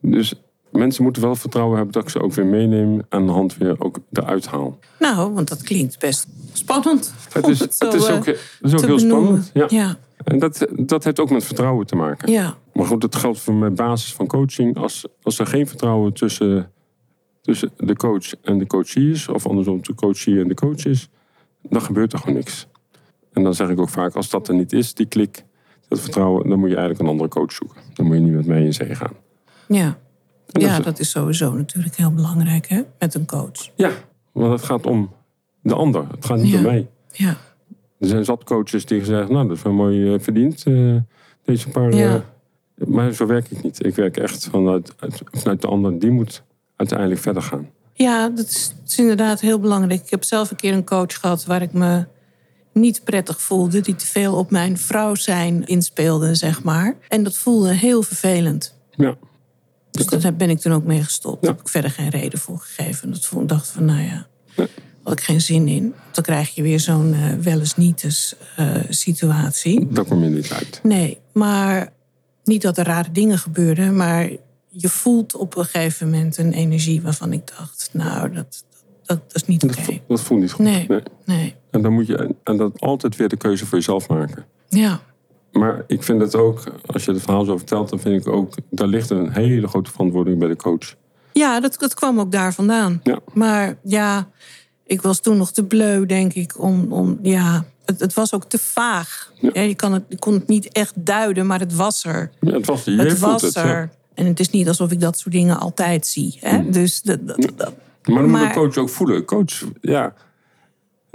[0.00, 0.34] Dus
[0.78, 3.74] mensen moeten wel vertrouwen hebben dat ik ze ook weer meeneem en de hand weer
[3.78, 4.78] ook eruit haal.
[4.98, 7.14] Nou, want dat klinkt best spannend.
[7.32, 9.42] Het is, zo, het is eh, ook, het is ook heel benoemen.
[9.42, 9.50] spannend.
[9.54, 9.66] Ja.
[9.78, 12.32] Ja, En dat, dat heeft ook met vertrouwen te maken.
[12.32, 14.76] ja, Maar goed, dat geldt voor mijn basis van coaching.
[14.78, 16.70] Als, als er geen vertrouwen tussen,
[17.42, 21.08] tussen de coach en de coachie is, of andersom de coachie en de coach is,
[21.62, 22.66] dan gebeurt er gewoon niks.
[23.32, 25.44] En dan zeg ik ook vaak, als dat er niet is, die klik,
[25.88, 27.80] dat vertrouwen, dan moet je eigenlijk een andere coach zoeken.
[27.94, 29.12] Dan moet je niet met mij in zee gaan.
[29.68, 29.98] ja.
[30.60, 32.82] En Ja, dat is sowieso natuurlijk heel belangrijk, hè?
[32.98, 33.70] Met een coach.
[33.74, 33.90] ja,
[34.32, 35.12] want het gaat om
[35.62, 36.04] de ander.
[36.10, 36.56] Het gaat niet Ja.
[36.56, 36.86] om mij.
[37.12, 37.36] Ja,
[37.98, 40.94] Er zijn zat coaches die zeggen, nou, dat is wel mooi eh, verdiend, eh,
[41.44, 41.92] deze paar...
[41.94, 42.24] Ja.
[42.78, 43.84] eh, maar zo werk ik niet.
[43.86, 45.98] Ik werk echt vanuit, uit- vanuit de ander.
[45.98, 46.42] Die moet
[46.76, 47.68] uiteindelijk verder gaan.
[47.92, 50.02] ja dat is, dat is inderdaad heel belangrijk.
[50.02, 52.06] Ik heb zelf een keer een coach gehad waar ik me
[52.72, 53.80] niet prettig voelde.
[53.80, 56.96] Die te veel op mijn vrouw zijn inspeelde, zeg maar.
[57.08, 58.74] En dat voelde heel vervelend.
[58.90, 59.16] Ja,
[59.96, 61.42] Dus daar ben ik toen ook mee gestopt.
[61.42, 63.10] Daar heb ik verder geen reden voor gegeven.
[63.10, 64.68] Dat vond, dacht van, nou ja, daar
[65.02, 65.94] had ik geen zin in.
[66.12, 69.86] Dan krijg je weer zo'n eh, wel eens niet eens eh, situatie.
[69.90, 70.80] daar kom je niet uit.
[70.82, 71.92] Nee, maar
[72.44, 74.30] niet dat er rare dingen gebeurden, maar
[74.68, 78.64] je voelt op een gegeven moment een energie waarvan ik dacht, nou, dat,
[79.02, 79.74] dat, dat is niet oké.
[79.74, 80.64] Dat, vo- dat voelt niet goed.
[80.64, 80.88] Nee,
[81.24, 81.54] nee.
[81.70, 84.44] En dan moet je en dat altijd weer de keuze voor jezelf maken.
[84.68, 85.00] Ja,
[85.58, 88.54] Maar ik vind het ook, als je het verhaal zo vertelt, dan vind ik ook,
[88.70, 90.94] daar ligt een hele grote verantwoording bij de coach.
[91.32, 93.00] ja dat, dat kwam ook daar vandaan.
[93.02, 93.18] Ja.
[93.34, 94.28] Maar ja,
[94.86, 98.44] ik was toen nog te bleu, denk ik, om, om ja, het, het was ook
[98.44, 99.32] te vaag.
[99.40, 99.50] Ja.
[99.52, 102.30] Ja, je, kan het, je kon het niet echt duiden, maar het was er.
[102.40, 103.54] Ja, het was, je het was het.
[103.56, 103.90] er.
[104.14, 106.36] En het is niet alsof ik dat soort dingen altijd zie.
[106.40, 106.70] Hè?
[106.70, 109.24] Dus dat, dat, dat- Maar dan moet Maar- een coach ook voelen.
[109.24, 110.14] Coach, ja,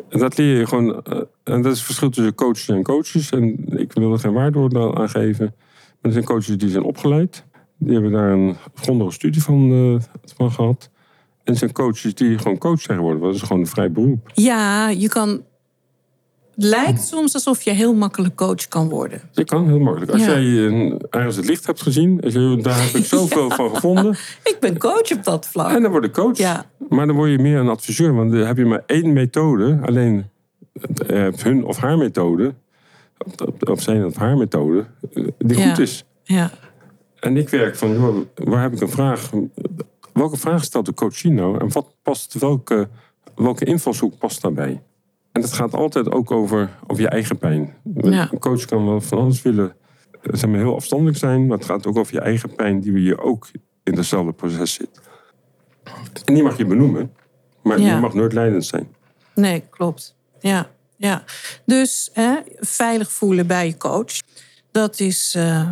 [0.10, 1.04] dat leer je gewoon.
[1.04, 3.30] eh, en dat is het verschil tussen coaches en coaches.
[3.30, 5.46] En ik wil er geen waardeoordeel aan geven.
[5.56, 7.46] Maar er zijn coaches die zijn opgeleid.
[7.78, 10.90] Die hebben daar een grondige studie van, eh, van gehad.
[11.44, 13.22] En zijn coaches die gewoon coach zijn geworden.
[13.22, 14.30] Dat is gewoon een vrij beroep.
[14.34, 15.42] Ja, je kan.
[16.56, 19.22] Het lijkt soms alsof je heel makkelijk coach kan worden.
[19.32, 20.12] Je kan heel makkelijk.
[20.12, 20.28] Als Ja.
[20.40, 22.18] jij een, ergens het licht hebt gezien.
[22.62, 24.12] Daar heb ik zoveel van gevonden.
[24.52, 25.76] Ik ben coach op dat vlak.
[25.76, 26.38] En dan word je coach.
[26.38, 26.66] Ja.
[26.90, 28.14] Maar dan word je meer een adviseur.
[28.16, 29.80] Want dan heb je maar één methode.
[29.86, 30.26] Alleen
[31.08, 32.54] eh, hun of haar methode.
[33.70, 34.86] Of, zijn of haar methode.
[35.14, 36.06] eh, Die goed is.
[36.24, 36.52] Ja,
[37.20, 39.30] En ik werk van, joh, waar heb ik een vraag?
[40.14, 41.60] Welke vraag stelt de coachie nou?
[41.60, 42.90] En wat past, welke,
[43.36, 44.82] welke invalshoek past daarbij?
[45.32, 47.74] En dat gaat altijd ook over, over je eigen pijn.
[47.96, 48.28] Ja.
[48.32, 49.76] Een coach kan wel van alles willen
[50.12, 51.48] eh, zeg maar, heel afstandelijk zijn.
[51.48, 53.50] Maar het gaat ook over je eigen pijn die je ook
[53.84, 55.00] in hetzelfde proces zit.
[56.26, 57.12] En die mag je benoemen.
[57.64, 57.92] Maar Ja.
[57.92, 58.88] die mag nooit leidend zijn.
[59.36, 60.16] nee, klopt.
[60.40, 61.24] Ja, ja.
[61.66, 64.12] Dus hè, veilig voelen bij je coach.
[64.72, 65.72] Dat is, eh,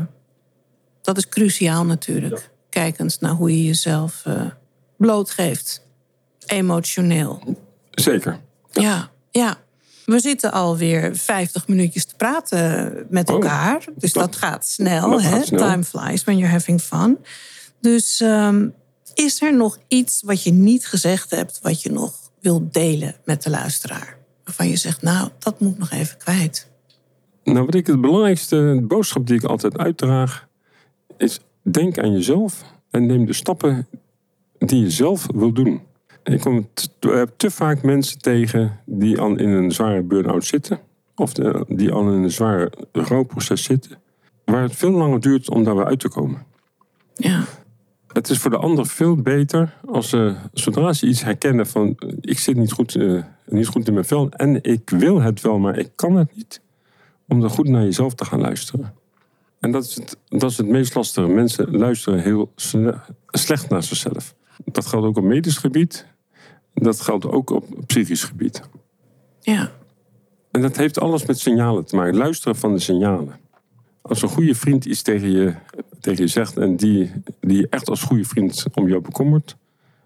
[1.02, 2.50] dat is cruciaal natuurlijk.
[2.70, 4.46] Kijkend naar hoe je jezelf eh,
[4.98, 5.88] blootgeeft.
[6.46, 7.58] Emotioneel.
[7.92, 8.40] Zeker.
[8.72, 9.10] Ja, ja.
[10.06, 13.86] We zitten alweer 50 minuutjes te praten met Oh, elkaar.
[13.96, 15.10] Dus dat, dat- gaat snel.
[15.10, 15.30] dat hè?
[15.30, 15.60] gaat snel.
[15.60, 17.18] Time flies when you're having fun.
[17.82, 18.68] Dus ehm,
[19.14, 21.60] is er nog iets wat je niet gezegd hebt...
[21.62, 24.18] wat je nog wilt delen met de luisteraar?
[24.44, 26.68] Waarvan je zegt, nou, dat moet nog even kwijt.
[27.44, 30.48] Nou, wat ik het belangrijkste de boodschap die ik altijd uitdraag,
[31.18, 33.88] is denk aan jezelf en neem de stappen
[34.58, 35.82] die je zelf wil doen.
[36.24, 40.80] Ik kom te, te- vaak mensen tegen die al in een zware burn-out zitten,
[41.16, 43.98] of de- die al in een zware rouwproces zitten,
[44.46, 46.46] waar het veel langer duurt om daar weer uit te komen.
[47.14, 47.44] Ja,
[48.08, 52.10] Het is voor de ander veel beter als ze, zodra ze iets herkennen van eh,
[52.22, 55.60] ik zit niet goed, eh, niet goed in mijn vel en ik wil het wel,
[55.60, 56.62] maar ik kan het niet,
[57.28, 58.94] om dan goed naar jezelf te gaan luisteren.
[59.60, 61.28] En dat is het, dat is het meest lastige.
[61.28, 64.36] Mensen luisteren heel sle- slecht naar zichzelf.
[64.74, 66.06] Dat geldt ook op medisch gebied.
[66.74, 68.62] Dat geldt ook op psychisch gebied.
[69.42, 69.72] ja,
[70.52, 72.16] En dat heeft alles met signalen te maken.
[72.18, 73.36] Luisteren van de signalen.
[74.02, 75.54] Als een goede vriend iets tegen je,
[76.00, 79.56] tegen je zegt en die, die echt als goede vriend om jou bekommert,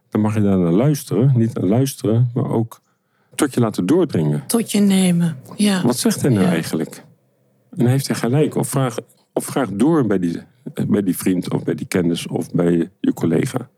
[0.10, 1.32] dan mag je daar naar luisteren.
[1.36, 2.82] Niet naar luisteren, maar ook
[3.36, 4.44] tot je laten doordringen.
[4.48, 5.38] tot je nemen.
[5.56, 6.50] Ja, Wat zegt hij nou Ja.
[6.52, 7.04] eigenlijk?
[7.78, 8.56] En heeft hij gelijk?
[8.56, 8.98] Of vraag,
[9.34, 10.42] of vraag door bij die,
[10.88, 13.70] bij die vriend of bij die kennis of bij je collega.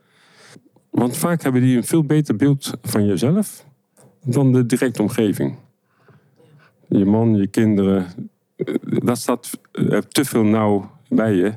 [0.95, 3.65] Want vaak hebben die een veel beter beeld van jezelf
[4.23, 5.55] dan de directe omgeving.
[6.87, 8.05] Je man, je kinderen,
[8.55, 11.53] eh, dat staat eh, te veel nauw bij je.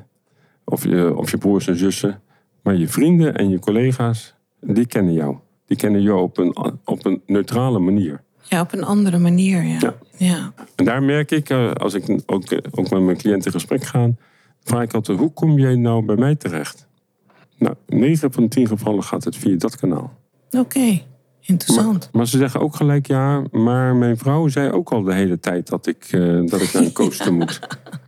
[0.63, 1.15] Of, je.
[1.15, 2.21] of je broers en zussen.
[2.61, 5.37] Maar je vrienden en je collega's, die kennen jou.
[5.65, 8.21] Die kennen jou op een, op een neutrale manier.
[8.43, 9.77] Ja, op een andere manier, ja.
[9.79, 9.95] Ja.
[10.17, 10.53] ja.
[10.75, 14.09] En daar merk ik, eh, als ik ook, ook met mijn cliënten in gesprek ga,
[14.63, 16.88] vraag ik altijd, hoe kom jij nou bij mij terecht?
[17.59, 20.13] Nou, 9 van de 10 gevallen gaat het via dat kanaal.
[20.51, 21.01] Oké,
[21.41, 22.09] interessant.
[22.11, 25.67] Maar ze zeggen ook gelijk, ja, maar mijn vrouw zei ook al de hele tijd
[25.67, 27.59] dat ik, eh, dat ik naar een coach toe moet.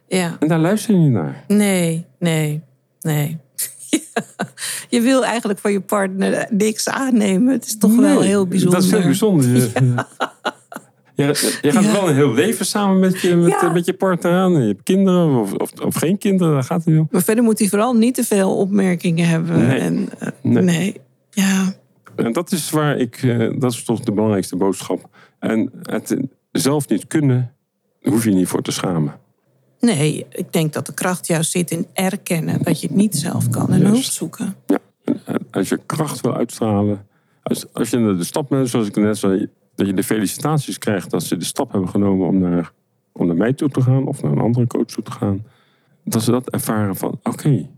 [0.08, 0.36] Ja.
[0.39, 1.43] En daar luister je niet naar.
[1.47, 2.62] Nee, nee,
[3.02, 3.38] nee.
[4.89, 7.54] Je wil eigenlijk van je partner niks aannemen.
[7.54, 8.80] Het is toch wel heel bijzonder.
[8.80, 9.49] Dat is heel bijzonder.
[9.49, 9.72] Je,
[11.16, 11.24] je,
[11.62, 11.91] je gaat Ja.
[11.91, 13.72] wel een heel leven samen met je, met, Ja.
[13.72, 14.51] met je partner aan.
[14.62, 17.12] Je hebt kinderen of, of, of geen kinderen, daar gaat het niet.
[17.12, 19.68] Maar verder moet hij vooral niet te veel opmerkingen hebben.
[19.68, 19.80] Nee.
[19.80, 20.64] En, eh, Nee.
[20.64, 20.95] nee.
[21.30, 21.74] Ja.
[22.16, 25.09] En dat is waar ik, eh, dat is toch de belangrijkste boodschap.
[25.39, 26.18] En het
[26.51, 27.53] zelf niet kunnen,
[28.01, 29.14] hoef je niet voor te schamen.
[29.80, 33.49] Nee, ik denk dat de kracht juist zit in erkennen dat je het niet zelf
[33.49, 34.55] kan en hulp zoeken.
[34.68, 34.78] Ja,
[35.26, 37.05] en als je kracht wil uitstralen,
[37.43, 41.09] als, als je de stap neemt, zoals ik net zei, dat je de felicitaties krijgt
[41.11, 42.72] dat ze de stap hebben genomen om naar,
[43.11, 45.43] om naar mij toe te gaan of naar een andere coach toe te gaan,
[46.03, 47.69] dat ze dat ervaren van, oké,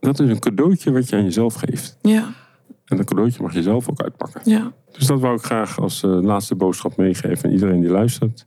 [0.00, 1.98] dat is een cadeautje wat je aan jezelf geeft.
[2.02, 2.32] Ja,
[2.84, 4.40] En dat cadeautje mag je zelf ook uitpakken.
[4.44, 4.72] ja.
[4.92, 8.46] Dus dat wou ik graag als eh, laatste boodschap meegeven aan iedereen die luistert.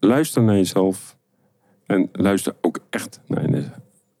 [0.00, 1.16] Luister naar jezelf.
[1.86, 3.70] En luister ook echt naar, je-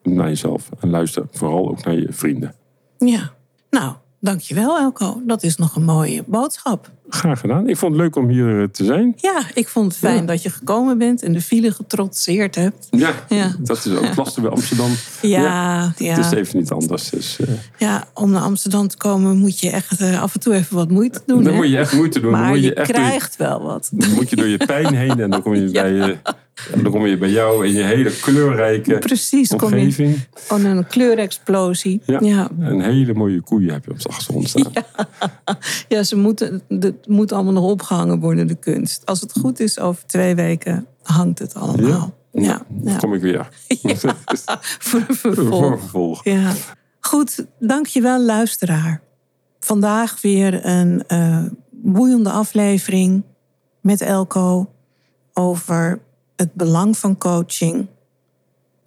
[0.02, 0.70] naar jezelf.
[0.80, 2.54] En luister vooral ook naar je vrienden.
[2.98, 3.32] ja.
[3.70, 5.22] Nou, dankjewel Elko.
[5.26, 6.90] Dat is nog een mooie boodschap.
[7.14, 7.68] Graag gedaan.
[7.68, 9.12] Ik vond het leuk om hier eh, te zijn.
[9.16, 10.22] Ja, ik vond het fijn Ja.
[10.26, 12.86] dat je gekomen bent en de file getrotseerd hebt.
[12.90, 13.54] Ja, Ja.
[13.58, 14.90] dat is ook lastig bij Amsterdam.
[15.22, 16.14] Ja, ja.
[16.14, 17.10] Het is even niet anders.
[17.10, 17.46] Dus, eh,
[17.78, 20.90] ja om naar Amsterdam te komen moet je echt eh, af en toe even wat
[20.90, 21.42] moeite doen.
[21.42, 21.58] dan hè?
[21.58, 22.30] moet je echt moeite doen.
[22.30, 23.88] dan maar moet je, je, echt door je- krijgt wel wat.
[23.92, 25.20] dan moet je door je pijn heen.
[25.20, 26.16] En dan kom je, bij, je,
[26.82, 30.18] dan kom je bij jou in je hele kleurrijke Precies, kom je omgeving.
[30.34, 32.00] van een kleurexplosie.
[32.06, 32.18] Ja.
[32.22, 32.48] ja.
[32.60, 34.72] Een hele mooie koeien heb je op de achtergrond staan.
[35.88, 36.62] Ja, ze moeten,
[37.02, 39.06] het moet allemaal nog opgehangen worden, de kunst.
[39.06, 42.14] Als het goed is, over twee weken hangt het allemaal.
[42.30, 43.48] Ja, ja, kom ik weer.
[44.78, 45.80] voor een Voor vervolg.
[45.80, 46.24] vervolg.
[46.24, 46.52] Ja.
[47.00, 49.02] Goed, dankjewel luisteraar.
[49.60, 53.22] Vandaag weer een eh, boeiende aflevering
[53.80, 54.70] met Elko
[55.32, 56.00] over
[56.36, 57.86] het belang van coaching.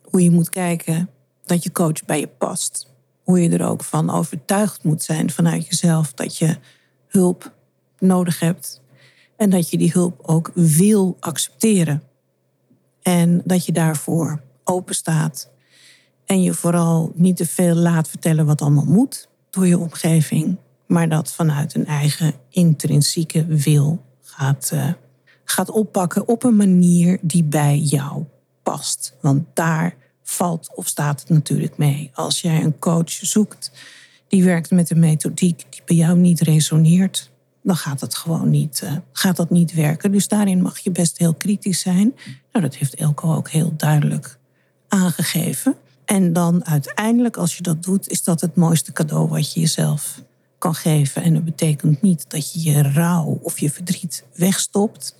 [0.03, 1.09] Hoe je moet kijken
[1.45, 2.93] dat je coach bij je past.
[3.24, 6.57] Hoe je er ook van overtuigd moet zijn vanuit jezelf dat je
[7.07, 7.53] hulp
[7.99, 8.81] nodig hebt.
[9.37, 12.03] En dat je die hulp ook wil accepteren.
[13.01, 15.49] En dat je daarvoor open staat.
[16.25, 20.57] En je vooral niet te veel laat vertellen wat allemaal moet door je omgeving.
[20.87, 24.93] Maar dat vanuit een eigen intrinsieke wil gaat, eh,
[25.43, 28.23] gaat oppakken op een manier die bij jou
[28.63, 29.15] past.
[29.21, 32.11] Want daar valt of staat het natuurlijk mee.
[32.13, 33.71] Als jij een coach zoekt
[34.27, 37.31] die werkt met een methodiek die bij jou niet resoneert,
[37.66, 40.11] dan gaat het gewoon niet, eh, gaat dat niet werken.
[40.11, 42.13] Dus daarin mag je best heel kritisch zijn.
[42.51, 44.38] Nou, dat heeft Elko ook heel duidelijk
[44.88, 45.76] aangegeven.
[46.05, 50.22] En dan uiteindelijk, als je dat doet, is dat het mooiste cadeau wat je jezelf
[50.57, 51.24] kan geven.
[51.24, 55.16] En dat betekent niet dat je je rouw of je verdriet wegstopt.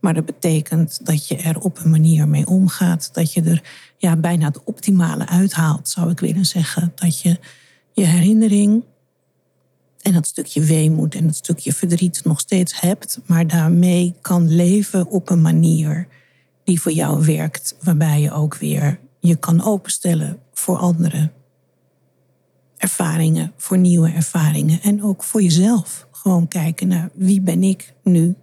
[0.00, 3.14] Maar dat betekent dat je er op een manier mee omgaat.
[3.14, 3.62] Dat je er
[3.96, 6.92] ja, bijna het optimale uithaalt, zou ik willen zeggen.
[6.94, 7.38] Dat je
[7.92, 8.84] je herinnering
[10.06, 13.20] en dat stukje weemoed en dat stukje verdriet nog steeds hebt.
[13.26, 16.08] Maar daarmee kan leven op een manier
[16.64, 17.76] die voor jou werkt.
[17.82, 21.30] Waarbij je ook weer je kan openstellen voor andere
[22.76, 24.82] ervaringen, voor nieuwe ervaringen.
[24.82, 26.06] En ook voor jezelf.
[26.10, 28.34] Gewoon kijken naar wie ben ik nu?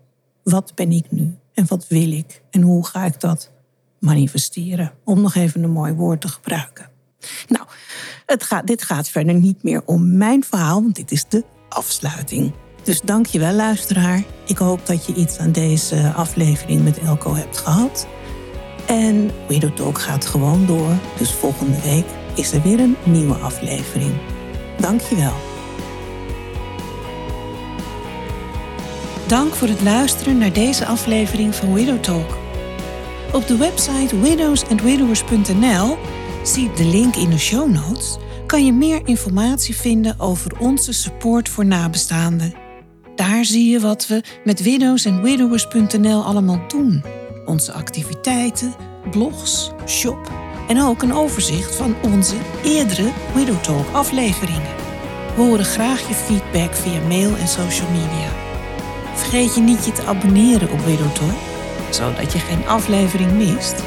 [0.44, 1.36] Wat ben ik nu?
[1.54, 2.42] En wat wil ik?
[2.50, 3.52] En hoe ga ik dat
[4.00, 4.92] manifesteren?
[5.04, 6.90] Om nog even een mooi woord te gebruiken.
[7.48, 7.66] Nou,
[8.26, 11.44] het gaat, dit gaat verder niet meer om mijn verhaal, want dit is de
[11.74, 12.52] afsluiting.
[12.84, 14.24] Dus dank je wel, luisteraar.
[14.46, 18.08] Ik hoop dat je iets aan deze aflevering met Elko hebt gehad.
[18.86, 20.94] En Widow Talk gaat gewoon door.
[21.18, 22.06] Dus volgende week
[22.36, 24.12] is er weer een nieuwe aflevering.
[24.80, 25.34] Dank je wel.
[29.28, 32.38] Dank voor het luisteren naar deze aflevering van Widow Talk.
[33.34, 35.98] Op de website widowsandwidowers.nl,
[36.44, 38.18] zie de link in de show notes,
[38.54, 42.54] kan je meer informatie vinden over onze support voor nabestaanden.
[43.16, 47.04] Daar zie je wat we met widowsandwidowers.nl allemaal doen.
[47.46, 48.74] Onze activiteiten,
[49.12, 50.32] blogs, shop
[50.68, 54.76] en ook een overzicht van onze eerdere Widow Talk afleveringen.
[55.36, 58.30] We horen graag je feedback via mail en social media.
[59.14, 61.40] Vergeet je niet je te abonneren op Widow Talk,
[61.90, 63.84] zodat je geen aflevering mist.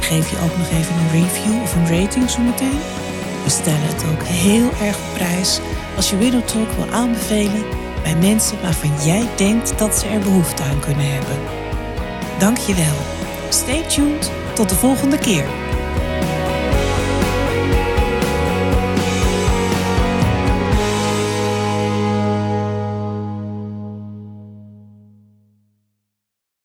[0.00, 3.04] Geef je ook nog even een review of een rating zometeen.
[3.46, 5.60] We stellen het ook heel erg op prijs
[5.96, 7.64] als je Window Talk wil aanbevelen
[8.02, 11.36] bij mensen waarvan jij denkt dat ze er behoefte aan kunnen hebben.
[12.38, 12.96] Dank je wel.
[13.48, 14.30] Stay tuned.
[14.54, 15.65] Tot de volgende keer.